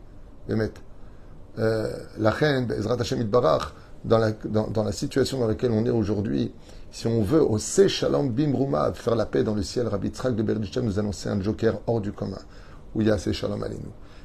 Euh, 1.58 1.90
la 2.18 2.30
reine, 2.30 2.72
Ezrat 2.72 2.96
Hashem 2.98 3.22
Barach, 3.24 3.74
dans 4.04 4.16
la, 4.16 4.32
dans, 4.32 4.82
la 4.82 4.92
situation 4.92 5.38
dans 5.38 5.46
laquelle 5.46 5.72
on 5.72 5.84
est 5.84 5.90
aujourd'hui, 5.90 6.52
si 6.90 7.06
on 7.06 7.22
veut 7.22 7.42
au 7.42 7.58
Shalom 7.58 8.30
Bimruma 8.30 8.94
faire 8.94 9.16
la 9.16 9.26
paix 9.26 9.44
dans 9.44 9.54
le 9.54 9.62
ciel, 9.62 9.86
Rabbi 9.86 10.08
Tzrak 10.08 10.34
de 10.34 10.42
Berdichem 10.42 10.86
nous 10.86 10.98
annoncer 10.98 11.28
un 11.28 11.38
joker 11.42 11.80
hors 11.86 12.00
du 12.00 12.12
commun, 12.12 12.40
où 12.94 13.02
il 13.02 13.08
y 13.08 13.10
a 13.10 13.18
Shalom. 13.18 13.62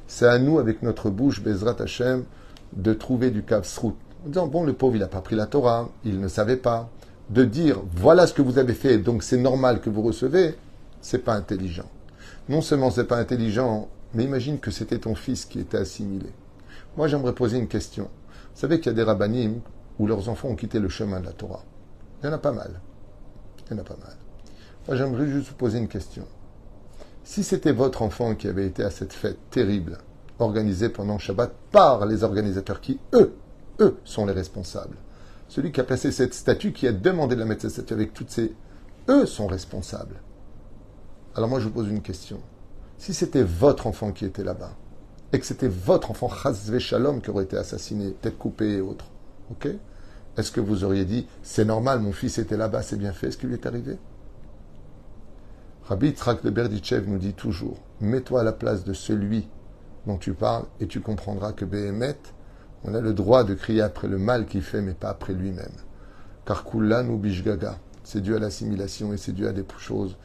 C'est 0.06 0.26
à 0.26 0.38
nous, 0.38 0.58
avec 0.58 0.82
notre 0.82 1.10
bouche, 1.10 1.42
Bezrat 1.42 1.76
Hashem, 1.80 2.24
de 2.72 2.94
trouver 2.94 3.30
du 3.30 3.42
Kav 3.42 3.64
Srout. 3.64 3.94
En 4.24 4.28
disant, 4.28 4.46
bon, 4.46 4.64
le 4.64 4.72
pauvre, 4.72 4.96
il 4.96 5.00
n'a 5.00 5.08
pas 5.08 5.20
pris 5.20 5.36
la 5.36 5.46
Torah, 5.46 5.90
il 6.02 6.18
ne 6.18 6.28
savait 6.28 6.56
pas. 6.56 6.88
De 7.32 7.44
dire, 7.46 7.80
voilà 7.94 8.26
ce 8.26 8.34
que 8.34 8.42
vous 8.42 8.58
avez 8.58 8.74
fait, 8.74 8.98
donc 8.98 9.22
c'est 9.22 9.38
normal 9.38 9.80
que 9.80 9.88
vous 9.88 10.02
recevez, 10.02 10.54
c'est 11.00 11.24
pas 11.24 11.32
intelligent. 11.32 11.88
Non 12.50 12.60
seulement 12.60 12.90
c'est 12.90 13.06
pas 13.06 13.16
intelligent, 13.16 13.88
mais 14.12 14.24
imagine 14.24 14.58
que 14.58 14.70
c'était 14.70 14.98
ton 14.98 15.14
fils 15.14 15.46
qui 15.46 15.58
était 15.58 15.78
assimilé. 15.78 16.28
Moi, 16.98 17.08
j'aimerais 17.08 17.32
poser 17.32 17.56
une 17.56 17.68
question. 17.68 18.10
Vous 18.54 18.60
savez 18.60 18.80
qu'il 18.80 18.92
y 18.92 18.94
a 18.94 18.96
des 18.96 19.02
rabbinim 19.02 19.60
où 19.98 20.06
leurs 20.06 20.28
enfants 20.28 20.48
ont 20.48 20.56
quitté 20.56 20.78
le 20.78 20.90
chemin 20.90 21.20
de 21.20 21.24
la 21.24 21.32
Torah. 21.32 21.64
Il 22.22 22.26
y 22.26 22.28
en 22.28 22.34
a 22.34 22.38
pas 22.38 22.52
mal. 22.52 22.82
Il 23.64 23.72
y 23.72 23.78
en 23.78 23.80
a 23.80 23.84
pas 23.84 23.96
mal. 23.96 24.14
Moi, 24.86 24.98
j'aimerais 24.98 25.26
juste 25.26 25.48
vous 25.48 25.54
poser 25.54 25.78
une 25.78 25.88
question. 25.88 26.26
Si 27.24 27.44
c'était 27.44 27.72
votre 27.72 28.02
enfant 28.02 28.34
qui 28.34 28.46
avait 28.46 28.66
été 28.66 28.84
à 28.84 28.90
cette 28.90 29.14
fête 29.14 29.38
terrible, 29.48 29.96
organisée 30.38 30.90
pendant 30.90 31.16
Shabbat 31.16 31.50
par 31.70 32.04
les 32.04 32.24
organisateurs 32.24 32.82
qui, 32.82 32.98
eux, 33.14 33.34
eux, 33.80 33.96
sont 34.04 34.26
les 34.26 34.34
responsables, 34.34 34.98
celui 35.52 35.70
qui 35.70 35.82
a 35.82 35.84
placé 35.84 36.10
cette 36.12 36.32
statue, 36.32 36.72
qui 36.72 36.88
a 36.88 36.92
demandé 36.92 37.34
de 37.34 37.40
la 37.40 37.46
mettre 37.46 37.60
cette 37.60 37.72
statue 37.72 37.92
avec 37.92 38.14
toutes 38.14 38.30
ces... 38.30 38.54
Eux 39.10 39.26
sont 39.26 39.46
responsables. 39.46 40.14
Alors 41.34 41.50
moi, 41.50 41.60
je 41.60 41.66
vous 41.66 41.74
pose 41.74 41.88
une 41.88 42.00
question. 42.00 42.40
Si 42.96 43.12
c'était 43.12 43.42
votre 43.42 43.86
enfant 43.86 44.12
qui 44.12 44.24
était 44.24 44.44
là-bas, 44.44 44.72
et 45.30 45.38
que 45.38 45.44
c'était 45.44 45.68
votre 45.68 46.10
enfant, 46.10 46.30
Chazve 46.30 46.78
Shalom, 46.78 47.20
qui 47.20 47.28
aurait 47.28 47.44
été 47.44 47.58
assassiné, 47.58 48.12
tête 48.12 48.38
coupée 48.38 48.76
et 48.76 48.80
autres, 48.80 49.04
ok 49.50 49.68
Est-ce 50.38 50.52
que 50.52 50.60
vous 50.62 50.84
auriez 50.84 51.04
dit, 51.04 51.26
c'est 51.42 51.66
normal, 51.66 52.00
mon 52.00 52.12
fils 52.12 52.38
était 52.38 52.56
là-bas, 52.56 52.80
c'est 52.80 52.96
bien 52.96 53.12
fait, 53.12 53.30
ce 53.30 53.36
qui 53.36 53.46
lui 53.46 53.54
est 53.54 53.66
arrivé? 53.66 53.98
Rabbi 55.84 56.14
Trak 56.14 56.42
de 56.42 56.48
Berdichev 56.48 57.06
nous 57.10 57.18
dit 57.18 57.34
toujours 57.34 57.76
Mets-toi 58.00 58.40
à 58.40 58.44
la 58.44 58.52
place 58.52 58.84
de 58.84 58.94
celui 58.94 59.50
dont 60.06 60.16
tu 60.16 60.32
parles 60.32 60.64
et 60.80 60.86
tu 60.86 61.00
comprendras 61.00 61.52
que 61.52 61.66
Behemet, 61.66 62.16
on 62.84 62.94
a 62.94 63.00
le 63.00 63.14
droit 63.14 63.44
de 63.44 63.54
crier 63.54 63.82
après 63.82 64.08
le 64.08 64.18
mal 64.18 64.46
qu'il 64.46 64.62
fait, 64.62 64.82
mais 64.82 64.94
pas 64.94 65.10
après 65.10 65.34
lui-même. 65.34 65.72
Car 66.44 66.64
Kullan 66.64 67.08
ou 67.08 67.16
Bishgaga, 67.16 67.78
c'est 68.02 68.20
dû 68.20 68.34
à 68.34 68.38
l'assimilation 68.38 69.12
et 69.12 69.16
c'est 69.16 69.32
dû 69.32 69.46
à 69.46 69.52
des 69.52 69.64
choses 69.78 70.16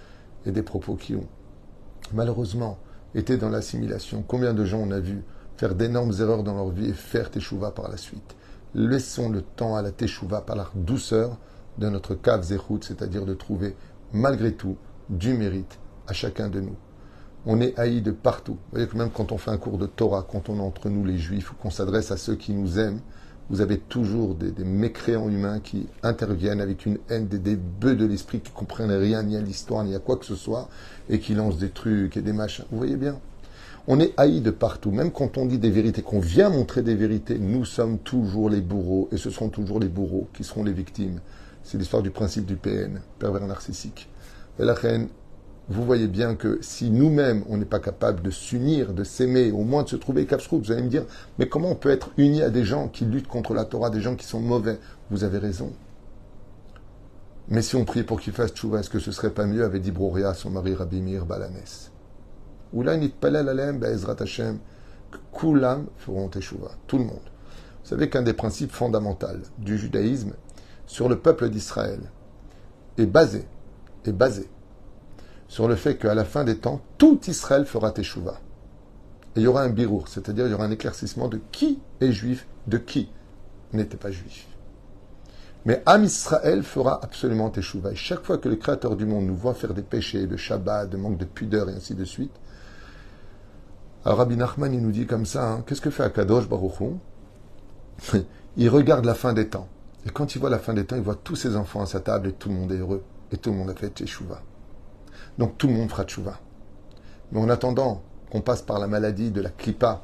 et 0.45 0.51
des 0.51 0.63
propos 0.63 0.95
qui 0.95 1.15
ont, 1.15 1.27
malheureusement, 2.13 2.79
été 3.13 3.37
dans 3.37 3.49
l'assimilation. 3.49 4.23
Combien 4.27 4.53
de 4.53 4.65
gens 4.65 4.79
on 4.79 4.91
a 4.91 4.99
vu 4.99 5.23
faire 5.57 5.75
d'énormes 5.75 6.13
erreurs 6.19 6.43
dans 6.43 6.55
leur 6.55 6.69
vie 6.69 6.89
et 6.89 6.93
faire 6.93 7.29
teshuva 7.29 7.71
par 7.71 7.89
la 7.89 7.97
suite? 7.97 8.35
Laissons 8.73 9.29
le 9.29 9.41
temps 9.41 9.75
à 9.75 9.81
la 9.81 9.91
teshuva 9.91 10.41
par 10.41 10.55
la 10.55 10.67
douceur 10.75 11.37
de 11.77 11.89
notre 11.89 12.15
cave 12.15 12.43
zérout, 12.43 12.83
c'est-à-dire 12.83 13.25
de 13.25 13.33
trouver, 13.33 13.75
malgré 14.13 14.53
tout, 14.53 14.77
du 15.09 15.33
mérite 15.33 15.79
à 16.07 16.13
chacun 16.13 16.49
de 16.49 16.61
nous. 16.61 16.75
On 17.45 17.61
est 17.61 17.77
haï 17.79 18.01
de 18.01 18.11
partout. 18.11 18.53
Vous 18.53 18.71
voyez 18.71 18.87
que 18.87 18.97
même 18.97 19.09
quand 19.09 19.31
on 19.31 19.37
fait 19.37 19.51
un 19.51 19.57
cours 19.57 19.77
de 19.77 19.85
Torah, 19.85 20.25
quand 20.29 20.49
on 20.49 20.57
est 20.57 20.61
entre 20.61 20.89
nous 20.89 21.05
les 21.05 21.17
juifs, 21.17 21.51
ou 21.51 21.55
qu'on 21.55 21.69
s'adresse 21.69 22.11
à 22.11 22.17
ceux 22.17 22.35
qui 22.35 22.53
nous 22.53 22.79
aiment, 22.79 22.99
vous 23.49 23.61
avez 23.61 23.77
toujours 23.77 24.35
des, 24.35 24.51
mécréants 24.65 25.29
humains 25.29 25.61
qui 25.61 25.87
interviennent 26.03 26.59
avec 26.59 26.85
une 26.85 26.97
haine, 27.09 27.27
des, 27.27 27.39
des 27.39 27.55
bœufs 27.55 27.95
de 27.95 28.05
l'esprit 28.05 28.41
qui 28.41 28.51
comprennent 28.51 28.91
rien 28.91 29.23
ni 29.23 29.37
à 29.37 29.41
l'histoire, 29.41 29.85
ni 29.85 29.95
à 29.95 29.99
quoi 29.99 30.17
que 30.17 30.25
ce 30.25 30.35
soit, 30.35 30.67
et 31.09 31.19
qui 31.19 31.33
lancent 31.33 31.57
des 31.57 31.69
trucs 31.69 32.17
et 32.17 32.21
des 32.21 32.33
machins. 32.33 32.65
Vous 32.71 32.77
voyez 32.77 32.97
bien? 32.97 33.19
On 33.89 34.01
est 34.01 34.13
haï 34.17 34.41
de 34.41 34.51
partout. 34.51 34.91
Même 34.91 35.11
quand 35.11 35.37
on 35.37 35.45
dit 35.45 35.59
des 35.59 35.69
vérités, 35.69 36.01
qu'on 36.01 36.19
vient 36.19 36.49
montrer 36.49 36.81
des 36.81 36.95
vérités, 36.95 37.39
nous 37.39 37.63
sommes 37.63 37.99
toujours 37.99 38.49
les 38.49 38.59
bourreaux, 38.59 39.07
et 39.13 39.17
ce 39.17 39.29
seront 39.29 39.47
toujours 39.47 39.79
les 39.79 39.87
bourreaux 39.87 40.27
qui 40.33 40.43
seront 40.43 40.65
les 40.65 40.73
victimes. 40.73 41.21
C'est 41.63 41.77
l'histoire 41.77 42.03
du 42.03 42.11
principe 42.11 42.45
du 42.45 42.57
PN, 42.57 42.99
pervers 43.17 43.47
narcissique. 43.47 44.09
Et 44.59 44.65
la 44.65 44.73
reine, 44.73 45.07
vous 45.69 45.83
voyez 45.83 46.07
bien 46.07 46.35
que 46.35 46.59
si 46.61 46.89
nous-mêmes, 46.89 47.43
on 47.49 47.57
n'est 47.57 47.65
pas 47.65 47.79
capable 47.79 48.21
de 48.21 48.31
s'unir, 48.31 48.93
de 48.93 49.03
s'aimer, 49.03 49.51
au 49.51 49.63
moins 49.63 49.83
de 49.83 49.89
se 49.89 49.97
trouver 49.97 50.25
capsrout, 50.25 50.59
vous 50.59 50.71
allez 50.71 50.83
me 50.83 50.87
dire, 50.87 51.05
mais 51.39 51.49
comment 51.49 51.71
on 51.71 51.75
peut 51.75 51.89
être 51.89 52.11
uni 52.17 52.41
à 52.41 52.49
des 52.49 52.63
gens 52.63 52.87
qui 52.87 53.03
luttent 53.03 53.27
contre 53.27 53.53
la 53.53 53.65
Torah, 53.65 53.89
des 53.89 53.99
gens 53.99 54.15
qui 54.15 54.25
sont 54.25 54.39
mauvais? 54.39 54.79
Vous 55.09 55.25
avez 55.25 55.39
raison. 55.39 55.73
Mais 57.49 57.61
si 57.61 57.75
on 57.75 57.83
prie 57.83 58.03
pour 58.03 58.21
qu'il 58.21 58.33
fasse 58.33 58.51
tchouva, 58.51 58.79
est-ce 58.79 58.89
que 58.89 58.99
ce 58.99 59.11
serait 59.11 59.31
pas 59.31 59.45
mieux, 59.45 59.63
avait 59.63 59.79
dit 59.79 59.91
Broria, 59.91 60.33
son 60.33 60.51
mari 60.51 60.73
Rabbi 60.73 61.01
Balanes? 61.27 61.89
Ou 62.73 62.83
là, 62.83 62.93
Hashem, 64.19 64.59
que 65.11 65.17
Kulam 65.37 65.87
feront 65.97 66.29
tout 66.87 66.97
le 66.97 67.03
monde. 67.03 67.19
Vous 67.83 67.89
savez 67.89 68.09
qu'un 68.09 68.21
des 68.21 68.33
principes 68.33 68.71
fondamentaux 68.71 69.27
du 69.57 69.77
judaïsme 69.77 70.33
sur 70.85 71.07
le 71.07 71.17
peuple 71.17 71.49
d'Israël 71.49 71.99
est 72.97 73.05
basé 73.05 73.45
est 74.05 74.11
basé 74.11 74.49
sur 75.47 75.67
le 75.67 75.75
fait 75.75 75.97
qu'à 75.97 76.13
la 76.13 76.25
fin 76.25 76.43
des 76.43 76.57
temps, 76.57 76.81
tout 76.97 77.19
Israël 77.27 77.65
fera 77.65 77.91
teshuva. 77.91 78.39
Et 79.35 79.41
il 79.41 79.43
y 79.43 79.47
aura 79.47 79.61
un 79.61 79.69
birour, 79.69 80.07
c'est-à-dire 80.07 80.47
il 80.47 80.51
y 80.51 80.53
aura 80.53 80.65
un 80.65 80.71
éclaircissement 80.71 81.27
de 81.27 81.39
qui 81.51 81.79
est 82.01 82.11
juif, 82.11 82.47
de 82.67 82.77
qui 82.77 83.09
n'était 83.73 83.97
pas 83.97 84.11
juif. 84.11 84.47
Mais 85.65 85.83
Am 85.85 86.03
Israël 86.03 86.63
fera 86.63 86.99
absolument 87.03 87.49
teshuva. 87.49 87.91
Et 87.91 87.95
chaque 87.95 88.23
fois 88.23 88.37
que 88.37 88.49
le 88.49 88.55
Créateur 88.55 88.95
du 88.95 89.05
monde 89.05 89.25
nous 89.25 89.35
voit 89.35 89.53
faire 89.53 89.73
des 89.73 89.81
péchés, 89.81 90.25
de 90.25 90.37
Shabbat, 90.37 90.89
de 90.89 90.97
manque 90.97 91.17
de 91.17 91.25
pudeur 91.25 91.69
et 91.69 91.73
ainsi 91.73 91.93
de 91.93 92.05
suite, 92.05 92.31
alors 94.05 94.19
Rabbi 94.19 94.37
Nachman, 94.37 94.71
nous 94.71 94.91
dit 94.91 95.05
comme 95.05 95.25
ça, 95.25 95.51
hein, 95.51 95.63
qu'est-ce 95.67 95.81
que 95.81 95.89
fait 95.89 96.03
Akadosh 96.03 96.47
Baruch 96.47 96.79
Hu? 96.79 98.21
Il 98.57 98.69
regarde 98.69 99.03
la 99.03 99.13
fin 99.13 99.33
des 99.33 99.49
temps. 99.49 99.67
Et 100.05 100.09
quand 100.09 100.33
il 100.33 100.39
voit 100.39 100.49
la 100.49 100.59
fin 100.59 100.73
des 100.73 100.85
temps, 100.85 100.95
il 100.95 101.01
voit 101.01 101.19
tous 101.21 101.35
ses 101.35 101.57
enfants 101.57 101.81
à 101.81 101.85
sa 101.85 101.99
table 101.99 102.29
et 102.29 102.31
tout 102.31 102.47
le 102.47 102.55
monde 102.55 102.71
est 102.71 102.77
heureux. 102.77 103.03
Et 103.33 103.37
tout 103.37 103.51
le 103.51 103.57
monde 103.57 103.69
a 103.69 103.75
fait 103.75 103.89
teshuva. 103.89 104.41
Donc 105.37 105.57
tout 105.57 105.67
le 105.67 105.73
monde 105.73 105.89
fera 105.89 106.05
teshuva. 106.05 106.39
Mais 107.31 107.39
en 107.39 107.49
attendant 107.49 108.01
qu'on 108.31 108.41
passe 108.41 108.61
par 108.61 108.79
la 108.79 108.87
maladie 108.87 109.31
de 109.31 109.41
la 109.41 109.49
clipa, 109.49 110.03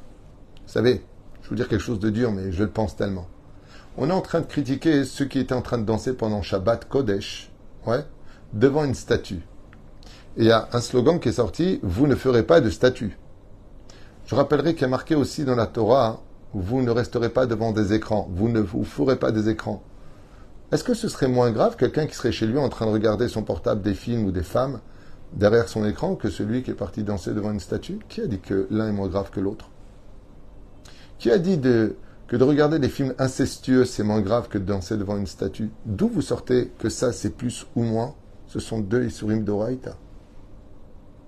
vous 0.65 0.71
savez, 0.71 1.03
je 1.41 1.49
vous 1.49 1.55
dire 1.55 1.67
quelque 1.67 1.81
chose 1.81 1.99
de 1.99 2.09
dur, 2.09 2.31
mais 2.31 2.51
je 2.51 2.63
le 2.63 2.69
pense 2.69 2.95
tellement. 2.95 3.27
On 3.97 4.09
est 4.09 4.13
en 4.13 4.21
train 4.21 4.41
de 4.41 4.45
critiquer 4.45 5.03
ceux 5.05 5.25
qui 5.25 5.39
étaient 5.39 5.53
en 5.53 5.61
train 5.61 5.77
de 5.77 5.85
danser 5.85 6.13
pendant 6.13 6.41
Shabbat 6.41 6.87
Kodesh, 6.87 7.51
ouais, 7.85 8.05
devant 8.53 8.85
une 8.85 8.95
statue. 8.95 9.45
Et 10.37 10.41
il 10.41 10.45
y 10.45 10.51
a 10.51 10.67
un 10.73 10.81
slogan 10.81 11.19
qui 11.19 11.29
est 11.29 11.33
sorti, 11.33 11.79
vous 11.83 12.07
ne 12.07 12.15
ferez 12.15 12.43
pas 12.43 12.59
de 12.59 12.69
statue. 12.69 13.17
Je 14.25 14.35
rappellerai 14.35 14.73
qu'il 14.73 14.83
y 14.83 14.85
a 14.85 14.89
marqué 14.89 15.15
aussi 15.15 15.43
dans 15.43 15.55
la 15.55 15.67
Torah, 15.67 16.21
vous 16.53 16.81
ne 16.81 16.91
resterez 16.91 17.29
pas 17.29 17.45
devant 17.45 17.71
des 17.71 17.93
écrans, 17.93 18.27
vous 18.31 18.49
ne 18.49 18.59
vous 18.59 18.83
ferez 18.83 19.17
pas 19.17 19.31
des 19.31 19.49
écrans. 19.49 19.83
Est-ce 20.71 20.83
que 20.83 20.93
ce 20.93 21.07
serait 21.07 21.27
moins 21.27 21.51
grave 21.51 21.75
quelqu'un 21.75 22.07
qui 22.07 22.15
serait 22.15 22.31
chez 22.31 22.47
lui 22.47 22.57
en 22.57 22.69
train 22.69 22.85
de 22.87 22.91
regarder 22.91 23.27
son 23.27 23.43
portable, 23.43 23.81
des 23.81 23.93
films 23.93 24.25
ou 24.25 24.31
des 24.31 24.43
femmes 24.43 24.79
derrière 25.35 25.67
son 25.67 25.85
écran 25.85 26.15
que 26.15 26.29
celui 26.29 26.63
qui 26.63 26.71
est 26.71 26.75
parti 26.75 27.03
danser 27.03 27.33
devant 27.33 27.51
une 27.51 27.59
statue 27.59 27.99
Qui 28.09 28.21
a 28.21 28.27
dit 28.27 28.39
que 28.39 28.67
l'un 28.69 28.89
est 28.89 28.93
moins 28.93 29.07
grave 29.07 29.29
que 29.31 29.39
l'autre? 29.39 29.69
Qui 31.17 31.31
a 31.31 31.37
dit 31.37 31.59
que 31.59 32.35
de 32.35 32.43
regarder 32.43 32.79
des 32.79 32.89
films 32.89 33.13
incestueux 33.17 33.85
c'est 33.85 34.03
moins 34.03 34.21
grave 34.21 34.47
que 34.49 34.57
de 34.57 34.65
danser 34.65 34.97
devant 34.97 35.17
une 35.17 35.27
statue? 35.27 35.71
D'où 35.85 36.07
vous 36.07 36.21
sortez 36.21 36.71
que 36.77 36.89
ça 36.89 37.11
c'est 37.11 37.31
plus 37.31 37.65
ou 37.75 37.83
moins? 37.83 38.15
Ce 38.47 38.59
sont 38.59 38.79
deux 38.79 39.05
Isurim 39.05 39.43
d'Oraïta. 39.43 39.97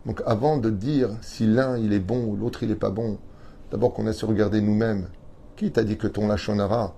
Donc 0.06 0.22
avant 0.26 0.58
de 0.58 0.70
dire 0.70 1.10
si 1.22 1.48
l'un 1.48 1.78
il 1.78 1.94
est 1.94 2.00
bon 2.00 2.26
ou 2.26 2.36
l'autre 2.36 2.63
il 2.63 2.70
n'est 2.70 2.76
pas 2.76 2.91
bon, 2.91 3.18
d'abord 3.72 3.94
qu'on 3.94 4.08
a 4.08 4.13
su 4.13 4.26
regarder 4.26 4.62
nous-mêmes. 4.62 5.08
Qui 5.56 5.72
t'a 5.72 5.84
dit 5.84 5.98
que 5.98 6.08
ton 6.08 6.28
lachonara 6.28 6.96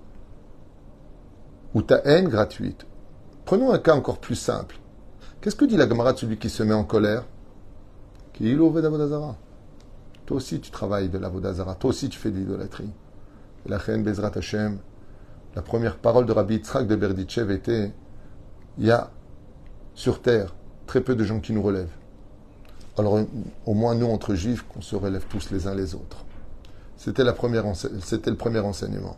ou 1.74 1.82
ta 1.82 2.02
haine 2.04 2.28
gratuite? 2.28 2.86
Prenons 3.44 3.72
un 3.72 3.78
cas 3.78 3.94
encore 3.94 4.18
plus 4.18 4.34
simple. 4.34 4.78
Qu'est-ce 5.40 5.54
que 5.54 5.64
dit 5.64 5.76
la 5.76 5.86
camarade 5.86 6.16
de 6.16 6.20
celui 6.20 6.36
qui 6.36 6.50
se 6.50 6.64
met 6.64 6.74
en 6.74 6.82
colère? 6.82 7.24
Qui 8.32 8.56
Toi 8.56 10.36
aussi 10.36 10.60
tu 10.60 10.70
travailles 10.70 11.08
de 11.08 11.18
l'avodazara, 11.18 11.76
toi 11.76 11.90
aussi 11.90 12.08
tu 12.08 12.18
fais 12.18 12.30
de 12.30 12.38
l'idolâtrie. 12.38 12.90
La 13.66 13.78
Bezrat 13.78 14.32
Hashem, 14.34 14.78
la 15.54 15.62
première 15.62 15.96
parole 15.96 16.26
de 16.26 16.32
Rabbi 16.32 16.54
Yitzhak 16.54 16.86
de 16.86 16.96
Berditchev 16.96 17.52
était 17.52 17.92
il 18.78 18.86
y 18.86 18.90
a 18.90 19.10
sur 19.94 20.22
terre 20.22 20.54
très 20.86 21.00
peu 21.00 21.14
de 21.14 21.22
gens 21.22 21.38
qui 21.38 21.52
nous 21.52 21.62
relèvent. 21.62 21.94
Alors 22.96 23.20
au 23.64 23.74
moins 23.74 23.94
nous, 23.94 24.06
entre 24.06 24.34
juifs, 24.34 24.64
qu'on 24.68 24.80
se 24.80 24.96
relève 24.96 25.24
tous 25.28 25.50
les 25.50 25.68
uns 25.68 25.74
les 25.74 25.94
autres. 25.94 26.24
C'était, 26.96 27.22
c'était 28.00 28.30
le 28.30 28.36
premier 28.36 28.58
enseignement. 28.58 29.16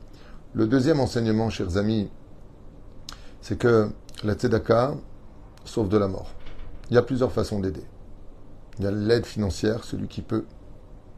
Le 0.53 0.67
deuxième 0.67 1.01
enseignement, 1.01 1.49
chers 1.49 1.79
amis, 1.79 2.11
c'est 3.41 3.57
que 3.57 3.89
la 4.23 4.35
tzedaka 4.35 4.95
sauve 5.65 5.89
de 5.89 5.99
la 5.99 6.09
mort. 6.09 6.33
Il 6.91 6.95
y 6.95 6.99
a 6.99 7.03
plusieurs 7.03 7.33
façons 7.33 7.61
d'aider. 7.61 7.85
Il 8.79 8.85
y 8.85 8.89
a 8.89 8.91
l'aide 8.91 9.27
financière, 9.27 9.85
celui 9.85 10.09
qui 10.09 10.23
peut. 10.23 10.45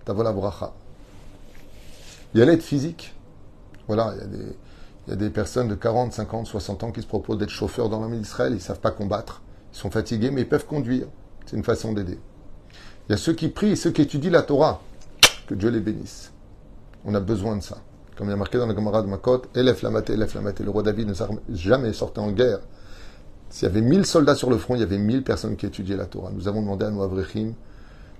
Tavola 0.05 0.33
bracha. 0.33 0.72
Il 2.35 2.40
y 2.40 2.42
a 2.42 2.46
l'aide 2.46 2.62
physique. 2.62 3.14
Voilà, 3.87 4.14
il 4.14 5.11
y, 5.11 5.12
a 5.12 5.16
des, 5.16 5.31
personnes 5.31 5.68
de 5.68 5.74
40, 5.74 6.12
50, 6.12 6.46
60 6.46 6.85
ans 6.85 6.92
qui 6.92 7.02
se 7.02 7.07
proposent 7.07 7.38
d'être 7.38 7.50
chauffeurs 7.50 7.88
dans 7.88 8.00
l'armée 8.00 8.18
d'Israël. 8.18 8.52
Ils 8.52 8.57
ne 8.57 8.61
savent 8.61 8.81
pas 8.81 8.90
combattre. 8.90 9.42
Ils 9.72 9.78
sont 9.78 9.90
fatigués, 9.90 10.31
mais 10.31 10.42
ils 10.42 10.48
peuvent 10.48 10.66
conduire. 10.66 11.07
C'est 11.46 11.57
une 11.57 11.64
façon 11.64 11.92
d'aider. 11.92 12.18
Il 13.09 13.12
y 13.12 13.14
a 13.14 13.18
ceux 13.18 13.33
qui 13.33 13.48
prient, 13.48 13.76
ceux 13.76 13.90
qui 13.90 14.02
étudient 14.02 14.31
la 14.31 14.42
Torah. 14.42 14.81
Que 15.46 15.55
Dieu 15.55 15.70
les 15.70 15.81
bénisse. 15.81 16.33
On 17.05 17.14
a 17.14 17.20
besoin 17.20 17.57
de 17.57 17.62
ça. 17.62 17.78
Comme 18.16 18.28
il 18.28 18.31
y 18.31 18.35
a 18.35 18.37
marqué 18.37 18.59
dans 18.59 18.66
la 18.66 18.74
Gemara 18.74 19.02
de 19.02 19.09
Makot, 19.09 19.42
Elef 19.55 19.83
Lamate, 19.83 20.11
Elef 20.11 20.35
Lamate. 20.35 20.61
Le 20.61 20.70
roi 20.70 20.83
David 20.83 21.09
ne 21.09 21.14
s'est 21.14 21.24
jamais 21.50 21.92
sorti 21.92 22.20
en 22.20 22.31
guerre. 22.31 22.61
S'il 23.52 23.68
y 23.68 23.70
avait 23.70 23.82
mille 23.82 24.06
soldats 24.06 24.34
sur 24.34 24.48
le 24.48 24.56
front, 24.56 24.76
il 24.76 24.80
y 24.80 24.82
avait 24.82 24.96
mille 24.96 25.22
personnes 25.22 25.56
qui 25.56 25.66
étudiaient 25.66 25.98
la 25.98 26.06
Torah. 26.06 26.30
Nous 26.32 26.48
avons 26.48 26.62
demandé 26.62 26.86
à 26.86 26.90
nos 26.90 27.02
Avrechim, 27.02 27.52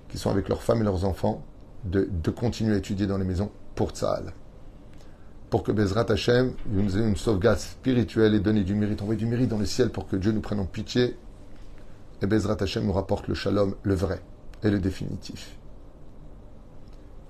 qui 0.07 0.19
sont 0.19 0.29
avec 0.29 0.47
leurs 0.47 0.61
femmes 0.61 0.81
et 0.81 0.83
leurs 0.83 1.05
enfants, 1.05 1.43
de, 1.85 2.07
continuer 2.29 2.75
à 2.75 2.77
étudier 2.77 3.07
dans 3.07 3.17
les 3.17 3.25
maisons 3.25 3.49
pour 3.73 3.89
Tzahal. 3.89 4.31
Pour 5.49 5.63
que 5.63 5.71
Bezrat 5.71 6.05
Hashem 6.07 6.53
nous 6.67 6.99
ait 6.99 7.01
une 7.01 7.15
sauvegarde 7.15 7.57
spirituelle 7.57 8.35
et 8.35 8.39
donner 8.39 8.63
du 8.63 8.75
mérite, 8.75 9.01
envoyer 9.01 9.17
du 9.17 9.25
mérite 9.25 9.49
dans 9.49 9.57
le 9.57 9.65
ciel 9.65 9.89
pour 9.89 10.07
que 10.07 10.15
Dieu 10.15 10.31
nous 10.31 10.39
prenne 10.39 10.59
en 10.59 10.65
pitié. 10.65 11.17
Et 12.21 12.27
Bezrat 12.27 12.57
Hashem 12.61 12.85
nous 12.85 12.93
rapporte 12.93 13.27
le 13.27 13.33
shalom, 13.33 13.73
le 13.81 13.95
vrai 13.95 14.21
et 14.61 14.69
le 14.69 14.79
définitif. 14.79 15.57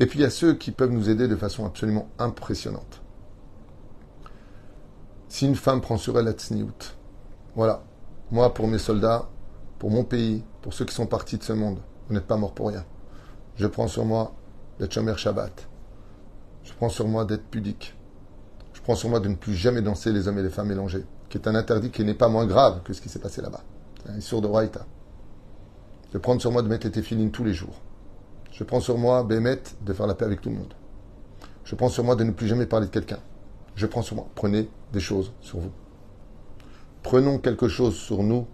Et 0.01 0.07
puis 0.07 0.19
il 0.19 0.23
y 0.23 0.25
a 0.25 0.29
ceux 0.29 0.55
qui 0.55 0.71
peuvent 0.71 0.91
nous 0.91 1.09
aider 1.09 1.29
de 1.29 1.37
façon 1.37 1.65
absolument 1.65 2.09
impressionnante. 2.19 3.01
Si 5.29 5.45
une 5.45 5.55
femme 5.55 5.79
prend 5.79 5.95
sur 5.95 6.19
elle 6.19 6.25
la 6.25 6.33
tsniout, 6.33 6.95
voilà, 7.55 7.83
moi 8.33 8.51
pour 8.51 8.67
mes 8.67 8.79
soldats, 8.79 9.29
pour 9.77 9.91
mon 9.91 10.03
pays, 10.03 10.43
pour 10.63 10.73
ceux 10.73 10.85
qui 10.85 10.95
sont 10.95 11.05
partis 11.05 11.37
de 11.37 11.43
ce 11.43 11.53
monde, 11.53 11.77
vous 12.07 12.15
n'êtes 12.15 12.25
pas 12.25 12.35
morts 12.35 12.53
pour 12.53 12.69
rien. 12.69 12.83
Je 13.57 13.67
prends 13.67 13.87
sur 13.87 14.05
moi 14.05 14.33
d'être 14.79 14.91
Shomer 14.91 15.15
Shabbat. 15.15 15.69
Je 16.63 16.73
prends 16.73 16.89
sur 16.89 17.07
moi 17.07 17.25
d'être 17.25 17.45
pudique. 17.45 17.95
Je 18.73 18.81
prends 18.81 18.95
sur 18.95 19.09
moi 19.09 19.19
de 19.19 19.27
ne 19.27 19.35
plus 19.35 19.53
jamais 19.53 19.83
danser 19.83 20.11
les 20.11 20.27
hommes 20.27 20.39
et 20.39 20.41
les 20.41 20.49
femmes 20.49 20.69
mélangés, 20.69 21.05
qui 21.29 21.37
est 21.37 21.47
un 21.47 21.53
interdit 21.53 21.91
qui 21.91 22.03
n'est 22.03 22.15
pas 22.15 22.27
moins 22.27 22.47
grave 22.47 22.81
que 22.83 22.93
ce 22.93 23.01
qui 23.01 23.09
s'est 23.09 23.19
passé 23.19 23.39
là-bas. 23.39 23.61
Un 24.09 24.19
sur 24.19 24.41
de 24.41 24.47
Raïta. 24.47 24.87
Je 26.11 26.17
prends 26.17 26.39
sur 26.39 26.51
moi 26.51 26.63
de 26.63 26.67
mettre 26.67 26.87
les 26.87 26.91
téfilines 26.91 27.29
tous 27.29 27.43
les 27.43 27.53
jours. 27.53 27.81
Je 28.51 28.63
prends 28.63 28.79
sur 28.79 28.97
moi, 28.97 29.23
Bémet, 29.23 29.61
de 29.85 29.93
faire 29.93 30.07
la 30.07 30.15
paix 30.15 30.25
avec 30.25 30.41
tout 30.41 30.49
le 30.49 30.55
monde. 30.55 30.73
Je 31.65 31.75
prends 31.75 31.89
sur 31.89 32.03
moi 32.03 32.15
de 32.15 32.23
ne 32.23 32.31
plus 32.31 32.47
jamais 32.47 32.65
parler 32.65 32.87
de 32.87 32.91
quelqu'un. 32.91 33.19
Je 33.75 33.85
prends 33.85 34.01
sur 34.01 34.15
moi. 34.15 34.25
Prenez 34.33 34.71
des 34.91 34.99
choses 34.99 35.33
sur 35.39 35.59
vous. 35.59 35.71
Prenons 37.03 37.37
quelque 37.37 37.67
chose 37.67 37.95
sur 37.95 38.23
nous, 38.23 38.47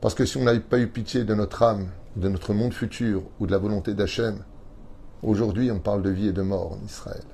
parce 0.00 0.14
que 0.14 0.24
si 0.24 0.36
on 0.36 0.44
n'avait 0.44 0.60
pas 0.60 0.78
eu 0.78 0.86
pitié 0.86 1.24
de 1.24 1.34
notre 1.34 1.64
âme, 1.64 1.88
de 2.14 2.28
notre 2.28 2.54
monde 2.54 2.72
futur 2.72 3.22
ou 3.40 3.46
de 3.46 3.52
la 3.52 3.58
volonté 3.58 3.92
d'Hachem, 3.92 4.38
aujourd'hui 5.22 5.70
on 5.72 5.80
parle 5.80 6.02
de 6.02 6.10
vie 6.10 6.28
et 6.28 6.32
de 6.32 6.42
mort 6.42 6.72
en 6.72 6.84
Israël. 6.86 7.24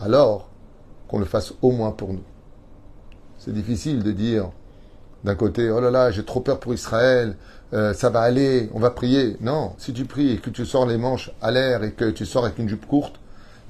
Alors 0.00 0.48
qu'on 1.08 1.18
le 1.18 1.26
fasse 1.26 1.52
au 1.60 1.72
moins 1.72 1.92
pour 1.92 2.14
nous. 2.14 2.24
C'est 3.38 3.52
difficile 3.52 4.02
de 4.02 4.12
dire 4.12 4.50
d'un 5.24 5.34
côté, 5.34 5.70
oh 5.70 5.80
là 5.80 5.90
là, 5.90 6.10
j'ai 6.10 6.24
trop 6.24 6.40
peur 6.40 6.58
pour 6.58 6.72
Israël, 6.72 7.36
euh, 7.74 7.92
ça 7.92 8.08
va 8.08 8.20
aller, 8.20 8.70
on 8.72 8.80
va 8.80 8.90
prier. 8.90 9.36
Non, 9.40 9.74
si 9.76 9.92
tu 9.92 10.06
pries 10.06 10.32
et 10.32 10.38
que 10.38 10.50
tu 10.50 10.64
sors 10.64 10.86
les 10.86 10.96
manches 10.96 11.30
à 11.42 11.50
l'air 11.50 11.84
et 11.84 11.92
que 11.92 12.10
tu 12.10 12.24
sors 12.24 12.46
avec 12.46 12.58
une 12.58 12.68
jupe 12.68 12.86
courte, 12.86 13.20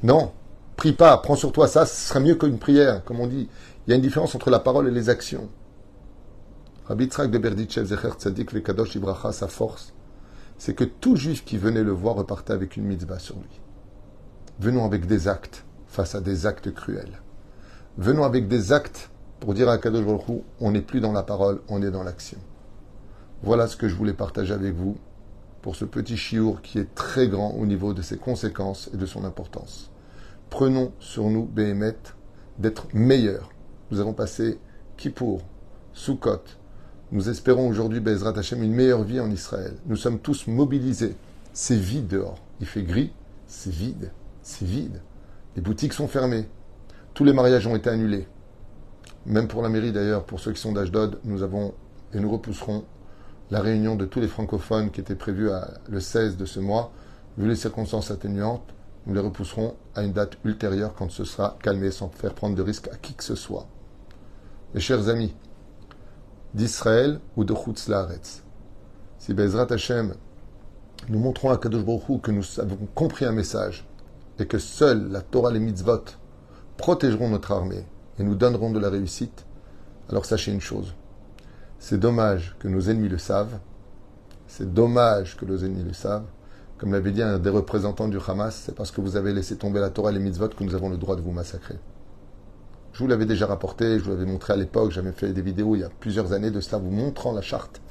non, 0.04 0.30
prie 0.76 0.92
pas, 0.92 1.16
prends 1.18 1.34
sur 1.34 1.50
toi 1.50 1.66
ça, 1.66 1.84
ce 1.84 2.08
sera 2.08 2.20
mieux 2.20 2.36
qu'une 2.36 2.58
prière, 2.58 3.02
comme 3.04 3.20
on 3.20 3.26
dit. 3.26 3.48
Il 3.86 3.90
y 3.90 3.92
a 3.92 3.96
une 3.96 4.02
différence 4.02 4.34
entre 4.36 4.50
la 4.50 4.60
parole 4.60 4.86
et 4.86 4.92
les 4.92 5.08
actions. 5.08 5.48
Rabbi 6.88 7.08
de 7.08 7.38
Berditchev 7.38 7.84
Zecher 7.84 8.12
Tzadik 8.16 8.52
Vekadosh 8.52 8.94
Ibracha, 8.94 9.32
sa 9.32 9.48
force, 9.48 9.92
c'est 10.56 10.74
que 10.74 10.84
tout 10.84 11.16
juif 11.16 11.44
qui 11.44 11.58
venait 11.58 11.82
le 11.82 11.90
voir 11.90 12.14
repartait 12.14 12.52
avec 12.52 12.76
une 12.76 12.84
mitzvah 12.84 13.18
sur 13.18 13.34
lui. 13.34 13.60
Venons 14.60 14.84
avec 14.84 15.06
des 15.06 15.26
actes 15.26 15.64
face 15.88 16.14
à 16.14 16.20
des 16.20 16.46
actes 16.46 16.72
cruels. 16.72 17.20
Venons 17.98 18.22
avec 18.22 18.46
des 18.46 18.72
actes 18.72 19.10
pour 19.40 19.52
dire 19.52 19.68
à 19.68 19.78
Kadosh 19.78 20.04
on 20.60 20.70
n'est 20.70 20.80
plus 20.80 21.00
dans 21.00 21.10
la 21.10 21.24
parole, 21.24 21.60
on 21.68 21.82
est 21.82 21.90
dans 21.90 22.04
l'action. 22.04 22.38
Voilà 23.42 23.66
ce 23.66 23.76
que 23.76 23.88
je 23.88 23.96
voulais 23.96 24.14
partager 24.14 24.54
avec 24.54 24.72
vous 24.72 24.96
pour 25.62 25.74
ce 25.74 25.84
petit 25.84 26.16
chiour 26.16 26.62
qui 26.62 26.78
est 26.78 26.94
très 26.94 27.26
grand 27.26 27.50
au 27.54 27.66
niveau 27.66 27.94
de 27.94 28.02
ses 28.02 28.16
conséquences 28.16 28.90
et 28.94 28.96
de 28.96 29.06
son 29.06 29.24
importance. 29.24 29.90
Prenons 30.50 30.92
sur 31.00 31.24
nous, 31.30 31.46
Béhémet, 31.46 31.96
d'être 32.58 32.86
meilleurs. 32.94 33.50
Nous 33.90 33.98
avons 33.98 34.12
passé 34.12 34.60
Kippour, 34.96 35.42
Sukkot. 35.92 36.44
Nous 37.12 37.28
espérons 37.28 37.68
aujourd'hui, 37.68 38.00
Bezrat 38.00 38.36
Hashem, 38.36 38.64
une 38.64 38.74
meilleure 38.74 39.04
vie 39.04 39.20
en 39.20 39.30
Israël. 39.30 39.74
Nous 39.86 39.94
sommes 39.94 40.18
tous 40.18 40.48
mobilisés. 40.48 41.14
C'est 41.52 41.76
vide 41.76 42.08
dehors. 42.08 42.38
Il 42.60 42.66
fait 42.66 42.82
gris, 42.82 43.12
c'est 43.46 43.70
vide, 43.70 44.10
c'est 44.42 44.64
vide. 44.64 45.00
Les 45.54 45.62
boutiques 45.62 45.92
sont 45.92 46.08
fermées. 46.08 46.48
Tous 47.14 47.22
les 47.22 47.32
mariages 47.32 47.64
ont 47.68 47.76
été 47.76 47.88
annulés. 47.90 48.26
Même 49.24 49.46
pour 49.46 49.62
la 49.62 49.68
mairie 49.68 49.92
d'ailleurs, 49.92 50.24
pour 50.24 50.40
ceux 50.40 50.52
qui 50.52 50.60
sont 50.60 50.72
d'Ashdod, 50.72 51.20
nous 51.22 51.42
avons 51.44 51.74
et 52.12 52.18
nous 52.18 52.30
repousserons 52.30 52.84
la 53.52 53.60
réunion 53.60 53.94
de 53.94 54.04
tous 54.04 54.18
les 54.20 54.26
francophones 54.26 54.90
qui 54.90 55.00
était 55.00 55.14
prévue 55.14 55.50
le 55.88 56.00
16 56.00 56.36
de 56.36 56.44
ce 56.44 56.58
mois, 56.58 56.90
vu 57.38 57.48
les 57.48 57.54
circonstances 57.54 58.10
atténuantes, 58.10 58.74
nous 59.06 59.14
les 59.14 59.20
repousserons 59.20 59.76
à 59.94 60.02
une 60.02 60.12
date 60.12 60.38
ultérieure 60.44 60.94
quand 60.94 61.12
ce 61.12 61.24
sera 61.24 61.56
calmé 61.62 61.92
sans 61.92 62.08
faire 62.08 62.34
prendre 62.34 62.56
de 62.56 62.62
risques 62.62 62.88
à 62.88 62.96
qui 62.96 63.14
que 63.14 63.22
ce 63.22 63.36
soit. 63.36 63.68
Mes 64.74 64.80
chers 64.80 65.08
amis, 65.08 65.32
d'Israël 66.56 67.20
ou 67.36 67.44
de 67.44 67.54
Chutz 67.54 67.90
si 69.18 69.34
Bezrat 69.34 69.66
Hashem, 69.70 70.14
nous 71.10 71.18
montrons 71.18 71.50
à 71.50 71.58
Kadosh 71.58 71.84
que 72.22 72.30
nous 72.30 72.44
avons 72.58 72.78
compris 72.94 73.26
un 73.26 73.32
message 73.32 73.86
et 74.38 74.46
que 74.46 74.56
seule 74.56 75.10
la 75.10 75.20
Torah 75.20 75.50
et 75.50 75.52
les 75.52 75.60
mitzvot 75.60 76.04
protégeront 76.78 77.28
notre 77.28 77.52
armée 77.52 77.84
et 78.18 78.22
nous 78.22 78.34
donneront 78.34 78.70
de 78.70 78.78
la 78.78 78.88
réussite, 78.88 79.44
Alors 80.08 80.24
sachez 80.24 80.50
une 80.50 80.62
chose, 80.62 80.94
c'est 81.78 82.00
dommage 82.00 82.56
que 82.58 82.68
nos 82.68 82.88
ennemis 82.88 83.10
le 83.10 83.18
savent, 83.18 83.58
c'est 84.46 84.72
dommage 84.72 85.36
que 85.36 85.44
nos 85.44 85.58
ennemis 85.58 85.84
le 85.84 85.92
savent, 85.92 86.24
comme 86.78 86.92
l'avait 86.92 87.12
dit 87.12 87.20
un 87.20 87.38
des 87.38 87.50
représentants 87.50 88.08
du 88.08 88.18
Hamas, 88.26 88.62
c'est 88.64 88.74
parce 88.74 88.90
que 88.90 89.02
vous 89.02 89.16
avez 89.16 89.34
laissé 89.34 89.58
tomber 89.58 89.80
la 89.80 89.90
Torah 89.90 90.10
et 90.10 90.14
les 90.14 90.20
mitzvot 90.20 90.48
que 90.48 90.64
nous 90.64 90.74
avons 90.74 90.88
le 90.88 90.96
droit 90.96 91.16
de 91.16 91.20
vous 91.20 91.32
massacrer. 91.32 91.78
Je 92.96 93.02
vous 93.02 93.08
l'avais 93.08 93.26
déjà 93.26 93.46
rapporté, 93.46 93.98
je 93.98 94.04
vous 94.04 94.12
l'avais 94.12 94.24
montré 94.24 94.54
à 94.54 94.56
l'époque, 94.56 94.90
j'avais 94.90 95.12
fait 95.12 95.30
des 95.34 95.42
vidéos 95.42 95.76
il 95.76 95.80
y 95.80 95.84
a 95.84 95.90
plusieurs 96.00 96.32
années 96.32 96.50
de 96.50 96.62
cela, 96.62 96.78
vous 96.78 96.90
montrant 96.90 97.30
la 97.32 97.42
charte 97.42 97.82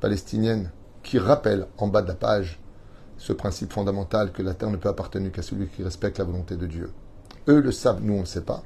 palestinienne 0.00 0.70
qui 1.02 1.18
rappelle 1.18 1.66
en 1.78 1.88
bas 1.88 2.02
de 2.02 2.08
la 2.08 2.14
page 2.14 2.60
ce 3.16 3.32
principe 3.32 3.72
fondamental 3.72 4.32
que 4.32 4.42
la 4.42 4.52
terre 4.52 4.68
ne 4.68 4.76
peut 4.76 4.90
appartenir 4.90 5.32
qu'à 5.32 5.40
celui 5.40 5.68
qui 5.68 5.82
respecte 5.82 6.18
la 6.18 6.26
volonté 6.26 6.58
de 6.58 6.66
Dieu. 6.66 6.92
Eux 7.48 7.62
le 7.62 7.72
savent, 7.72 8.02
nous 8.02 8.12
on 8.12 8.20
ne 8.20 8.26
sait 8.26 8.42
pas. 8.42 8.62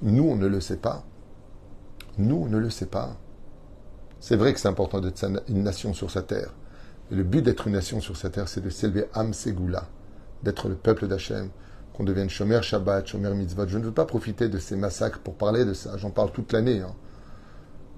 Nous 0.00 0.24
on 0.24 0.36
ne 0.36 0.46
le 0.46 0.62
sait 0.62 0.78
pas. 0.78 1.04
Nous 2.16 2.44
on 2.46 2.48
ne 2.48 2.56
le 2.56 2.70
sait 2.70 2.86
pas. 2.86 3.18
C'est 4.18 4.36
vrai 4.36 4.54
que 4.54 4.60
c'est 4.60 4.68
important 4.68 5.02
d'être 5.02 5.22
une 5.46 5.62
nation 5.62 5.92
sur 5.92 6.10
sa 6.10 6.22
terre. 6.22 6.54
Et 7.10 7.16
le 7.16 7.24
but 7.24 7.42
d'être 7.42 7.66
une 7.66 7.74
nation 7.74 8.00
sur 8.00 8.16
sa 8.16 8.30
terre, 8.30 8.48
c'est 8.48 8.62
de 8.62 8.70
s'élever 8.70 9.04
Am 9.12 9.34
Segula, 9.34 9.90
d'être 10.42 10.70
le 10.70 10.74
peuple 10.74 11.06
d'Hachem, 11.06 11.50
qu'on 11.94 12.04
devienne 12.04 12.30
Shomer 12.30 12.62
Shabbat, 12.62 13.06
Shomer 13.06 13.34
Mitzvot. 13.34 13.68
Je 13.68 13.78
ne 13.78 13.84
veux 13.84 13.92
pas 13.92 14.04
profiter 14.04 14.48
de 14.48 14.58
ces 14.58 14.76
massacres 14.76 15.20
pour 15.20 15.34
parler 15.34 15.64
de 15.64 15.74
ça, 15.74 15.96
j'en 15.96 16.10
parle 16.10 16.32
toute 16.32 16.52
l'année. 16.52 16.80
Hein. 16.80 16.94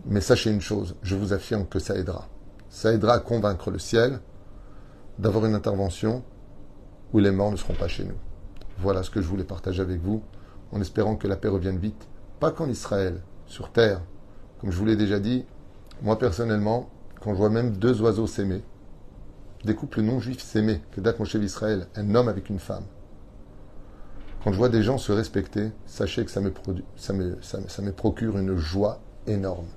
Mais 0.07 0.21
sachez 0.21 0.51
une 0.51 0.61
chose, 0.61 0.97
je 1.03 1.15
vous 1.15 1.33
affirme 1.33 1.67
que 1.67 1.79
ça 1.79 1.97
aidera. 1.97 2.29
Ça 2.69 2.93
aidera 2.93 3.15
à 3.15 3.19
convaincre 3.21 3.71
le 3.71 3.79
ciel 3.79 4.21
d'avoir 5.19 5.47
une 5.47 5.55
intervention 5.55 6.23
où 7.13 7.21
les 7.21 7.31
morts 7.31 7.53
ne 7.53 7.57
seront 7.57 7.75
pas 7.75 7.89
chez 7.89 8.05
nous. 8.05 8.17
Voilà 8.79 9.03
ce 9.03 9.11
que 9.11 9.23
je 9.23 9.27
voulais 9.27 9.45
partager 9.45 9.81
avec 9.81 10.01
vous, 10.01 10.23
en 10.73 10.81
espérant 10.81 11.17
que 11.17 11.29
la 11.29 11.37
paix 11.37 11.49
revienne 11.49 11.79
vite. 11.79 12.09
Pas 12.41 12.51
qu'en 12.51 12.69
Israël, 12.69 13.23
sur 13.47 13.71
terre. 13.71 14.01
Comme 14.61 14.73
je 14.73 14.77
vous 14.77 14.85
l'ai 14.85 14.97
déjà 14.97 15.21
dit, 15.21 15.45
moi 16.03 16.19
personnellement, 16.19 16.91
quand 17.21 17.33
je 17.33 17.39
vois 17.39 17.51
même 17.51 17.77
deux 17.77 18.03
oiseaux 18.03 18.27
s'aimer, 18.27 18.63
des 19.65 19.75
couples 19.75 20.03
non 20.03 20.21
juifs 20.21 20.43
s'aimer, 20.43 20.81
que 20.93 21.01
date 21.01 21.19
mon 21.19 21.25
chef 21.25 21.43
Israël, 21.43 21.87
un 21.95 22.15
homme 22.15 22.29
avec 22.29 22.51
une 22.51 22.59
femme. 22.59 22.85
Quand 24.45 24.53
je 24.53 24.59
vois 24.59 24.69
des 24.69 24.83
gens 24.83 24.99
se 24.99 25.11
respecter, 25.11 25.73
sachez 25.87 26.23
que 26.23 26.31
ça 26.31 26.43
me, 26.43 26.53
ça 26.97 27.15
me, 27.15 27.39
ça 27.41 27.81
me 27.81 27.93
procure 27.93 28.37
une 28.37 28.57
joie 28.57 29.01
énorme. 29.27 29.69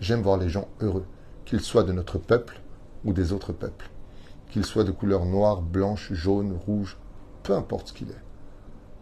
J'aime 0.00 0.22
voir 0.22 0.38
les 0.38 0.48
gens 0.48 0.66
heureux, 0.80 1.04
qu'ils 1.44 1.60
soient 1.60 1.82
de 1.82 1.92
notre 1.92 2.16
peuple 2.16 2.62
ou 3.04 3.12
des 3.12 3.34
autres 3.34 3.52
peuples, 3.52 3.90
qu'ils 4.50 4.64
soient 4.64 4.84
de 4.84 4.92
couleur 4.92 5.26
noire, 5.26 5.60
blanche, 5.60 6.10
jaune, 6.14 6.58
rouge, 6.66 6.96
peu 7.42 7.52
importe 7.54 7.88
ce 7.88 7.92
qu'il 7.92 8.08
est. 8.08 8.24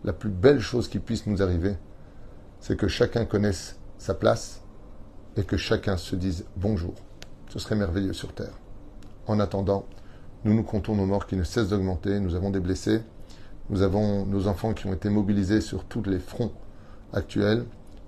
La 0.02 0.12
plus 0.12 0.28
belle 0.28 0.58
chose 0.58 0.88
qui 0.88 0.98
puisse 0.98 1.28
nous 1.28 1.40
arriver, 1.40 1.76
c'est 2.58 2.76
que 2.76 2.88
chacun 2.88 3.26
connaisse 3.26 3.78
sa 3.98 4.14
place 4.14 4.60
et 5.36 5.44
que 5.44 5.56
chacun 5.56 5.98
se 5.98 6.16
dise 6.16 6.46
bonjour. 6.56 6.94
Ce 7.48 7.60
serait 7.60 7.76
merveilleux 7.76 8.12
sur 8.12 8.32
Terre. 8.32 8.58
En 9.28 9.38
attendant, 9.38 9.86
nous 10.42 10.52
nous 10.52 10.64
comptons 10.64 10.96
nos 10.96 11.06
morts 11.06 11.28
qui 11.28 11.36
ne 11.36 11.44
cessent 11.44 11.68
d'augmenter, 11.68 12.18
nous 12.18 12.34
avons 12.34 12.50
des 12.50 12.58
blessés, 12.58 13.02
nous 13.70 13.82
avons 13.82 14.24
nos 14.26 14.46
enfants 14.48 14.72
qui 14.72 14.86
ont 14.86 14.92
été 14.92 15.10
mobilisés 15.10 15.60
sur 15.60 15.84
tous 15.84 16.02
les 16.04 16.18
fronts 16.18 16.52
actuels, 17.12 17.64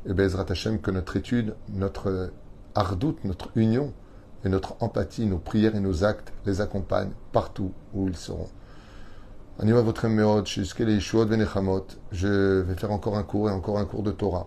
et 0.06 0.12
Bezrat 0.12 0.46
Hashem, 0.48 0.80
que 0.80 0.90
notre 0.90 1.16
étude, 1.16 1.54
notre 1.68 2.30
ardoute, 2.74 3.24
notre 3.24 3.50
union 3.56 3.92
et 4.44 4.48
notre 4.48 4.76
empathie, 4.80 5.26
nos 5.26 5.38
prières 5.38 5.74
et 5.74 5.80
nos 5.80 6.04
actes 6.04 6.32
les 6.46 6.60
accompagnent 6.60 7.12
partout 7.32 7.72
où 7.94 8.08
ils 8.08 8.16
seront. 8.16 8.48
Je 12.12 12.60
vais 12.60 12.74
faire 12.76 12.92
encore 12.92 13.18
un 13.18 13.24
cours 13.24 13.50
et 13.50 13.52
encore 13.52 13.78
un 13.78 13.84
cours 13.84 14.04
de 14.04 14.12
Torah. 14.12 14.46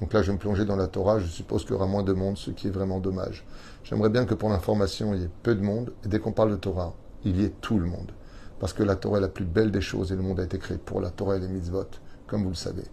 Donc 0.00 0.12
là, 0.12 0.22
je 0.22 0.28
vais 0.28 0.32
me 0.32 0.38
plonger 0.38 0.64
dans 0.64 0.76
la 0.76 0.86
Torah. 0.86 1.18
Je 1.18 1.26
suppose 1.26 1.62
qu'il 1.62 1.72
y 1.72 1.74
aura 1.74 1.86
moins 1.86 2.02
de 2.02 2.14
monde, 2.14 2.38
ce 2.38 2.50
qui 2.50 2.68
est 2.68 2.70
vraiment 2.70 2.98
dommage. 2.98 3.44
J'aimerais 3.84 4.08
bien 4.08 4.24
que 4.24 4.34
pour 4.34 4.48
l'information, 4.48 5.12
il 5.14 5.20
y 5.20 5.24
ait 5.24 5.30
peu 5.42 5.54
de 5.54 5.62
monde. 5.62 5.92
Et 6.04 6.08
dès 6.08 6.18
qu'on 6.18 6.32
parle 6.32 6.50
de 6.50 6.56
Torah, 6.56 6.94
il 7.24 7.40
y 7.40 7.44
ait 7.44 7.52
tout 7.60 7.78
le 7.78 7.86
monde. 7.86 8.12
Parce 8.58 8.72
que 8.72 8.82
la 8.82 8.96
Torah 8.96 9.18
est 9.18 9.22
la 9.22 9.28
plus 9.28 9.44
belle 9.44 9.70
des 9.70 9.80
choses 9.80 10.12
et 10.12 10.16
le 10.16 10.22
monde 10.22 10.40
a 10.40 10.44
été 10.44 10.58
créé 10.58 10.78
pour 10.78 11.00
la 11.00 11.10
Torah 11.10 11.36
et 11.36 11.40
les 11.40 11.48
mitzvot, 11.48 11.88
comme 12.26 12.42
vous 12.42 12.50
le 12.50 12.54
savez. 12.54 12.84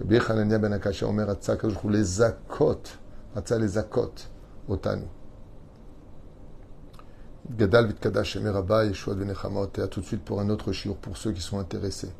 Ben 0.00 0.20
les 1.90 2.04
zakot, 2.04 2.82
les 3.58 3.68
zakot, 3.68 4.12
otanu. 4.68 5.04
Gadal 7.50 7.86
vitkadash 7.86 8.36
emeraba 8.36 8.84
yeshua 8.84 9.14
venechamot. 9.14 9.70
Et 9.78 9.80
à 9.80 9.88
tout 9.88 10.00
de 10.00 10.04
suite 10.04 10.22
pour 10.22 10.40
un 10.40 10.50
autre 10.50 10.70
shiur 10.72 10.96
pour 10.96 11.16
ceux 11.16 11.32
qui 11.32 11.40
sont 11.40 11.58
intéressés. 11.58 12.10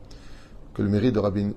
Que 0.75 0.83
le 0.83 0.89
mérite 0.89 1.15
de 1.15 1.21
Rabbi 1.21 1.55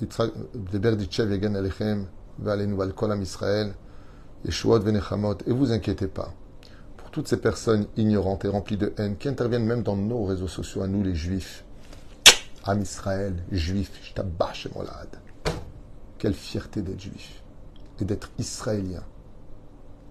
de 0.00 0.78
Berditchev 0.78 1.30
Yegan 1.30 1.56
Alechem, 1.56 2.06
Valenu 2.38 2.74
Valkolam 2.74 3.20
Israël, 3.20 3.74
Yeshuot 4.44 4.78
Venechamot. 4.78 5.36
Et 5.46 5.52
vous 5.52 5.72
inquiétez 5.72 6.06
pas 6.06 6.32
toutes 7.10 7.28
ces 7.28 7.38
personnes 7.38 7.86
ignorantes 7.96 8.44
et 8.44 8.48
remplies 8.48 8.76
de 8.76 8.92
haine 8.96 9.16
qui 9.16 9.28
interviennent 9.28 9.66
même 9.66 9.82
dans 9.82 9.96
nos 9.96 10.24
réseaux 10.24 10.48
sociaux, 10.48 10.82
à 10.82 10.86
nous 10.86 11.02
les 11.02 11.14
juifs. 11.14 11.64
Am 12.64 12.80
Israël, 12.80 13.34
juif, 13.50 13.90
je 14.02 14.68
molad. 14.74 15.08
Quelle 16.18 16.34
fierté 16.34 16.82
d'être 16.82 17.00
juif 17.00 17.42
et 18.00 18.04
d'être 18.04 18.30
israélien. 18.38 19.02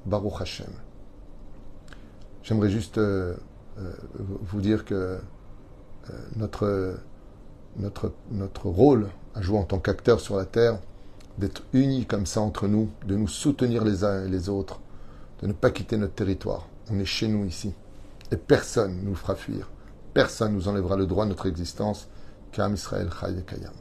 Baruch 0.06 0.42
Hashem. 0.42 0.72
J'aimerais 2.44 2.70
juste 2.70 2.98
euh, 2.98 3.36
euh, 3.78 3.94
vous 4.18 4.62
dire 4.62 4.86
que 4.86 5.20
euh, 6.10 6.14
notre, 6.36 6.98
notre, 7.78 8.14
notre 8.32 8.68
rôle 8.68 9.10
à 9.36 9.42
jouer 9.42 9.58
en 9.58 9.64
tant 9.64 9.80
qu'acteur 9.80 10.20
sur 10.20 10.38
la 10.38 10.46
terre, 10.46 10.80
d'être 11.38 11.64
unis 11.74 12.06
comme 12.06 12.26
ça 12.26 12.42
entre 12.42 12.68
nous, 12.68 12.90
de 13.06 13.16
nous 13.16 13.28
soutenir 13.28 13.84
les 13.84 14.04
uns 14.04 14.26
et 14.26 14.30
les 14.30 14.50
autres, 14.50 14.82
de 15.42 15.48
ne 15.48 15.54
pas 15.54 15.70
quitter 15.70 15.98
notre 15.98 16.16
territoire. 16.16 16.68
On 16.92 17.00
est 17.00 17.06
chez 17.06 17.28
nous 17.28 17.46
ici. 17.46 17.74
Et 18.32 18.38
personne 18.38 18.98
ne 18.98 19.10
nous 19.10 19.16
fera 19.16 19.36
fuir. 19.36 19.70
Personne 20.14 20.52
ne 20.52 20.58
nous 20.58 20.68
enlèvera 20.68 20.96
le 20.98 21.06
droit 21.06 21.26
de 21.26 21.30
notre 21.30 21.48
existence. 21.48 22.08
Kam 22.52 22.74
Israël 22.74 23.10
Chai 23.12 23.44
Kayam. 23.46 23.74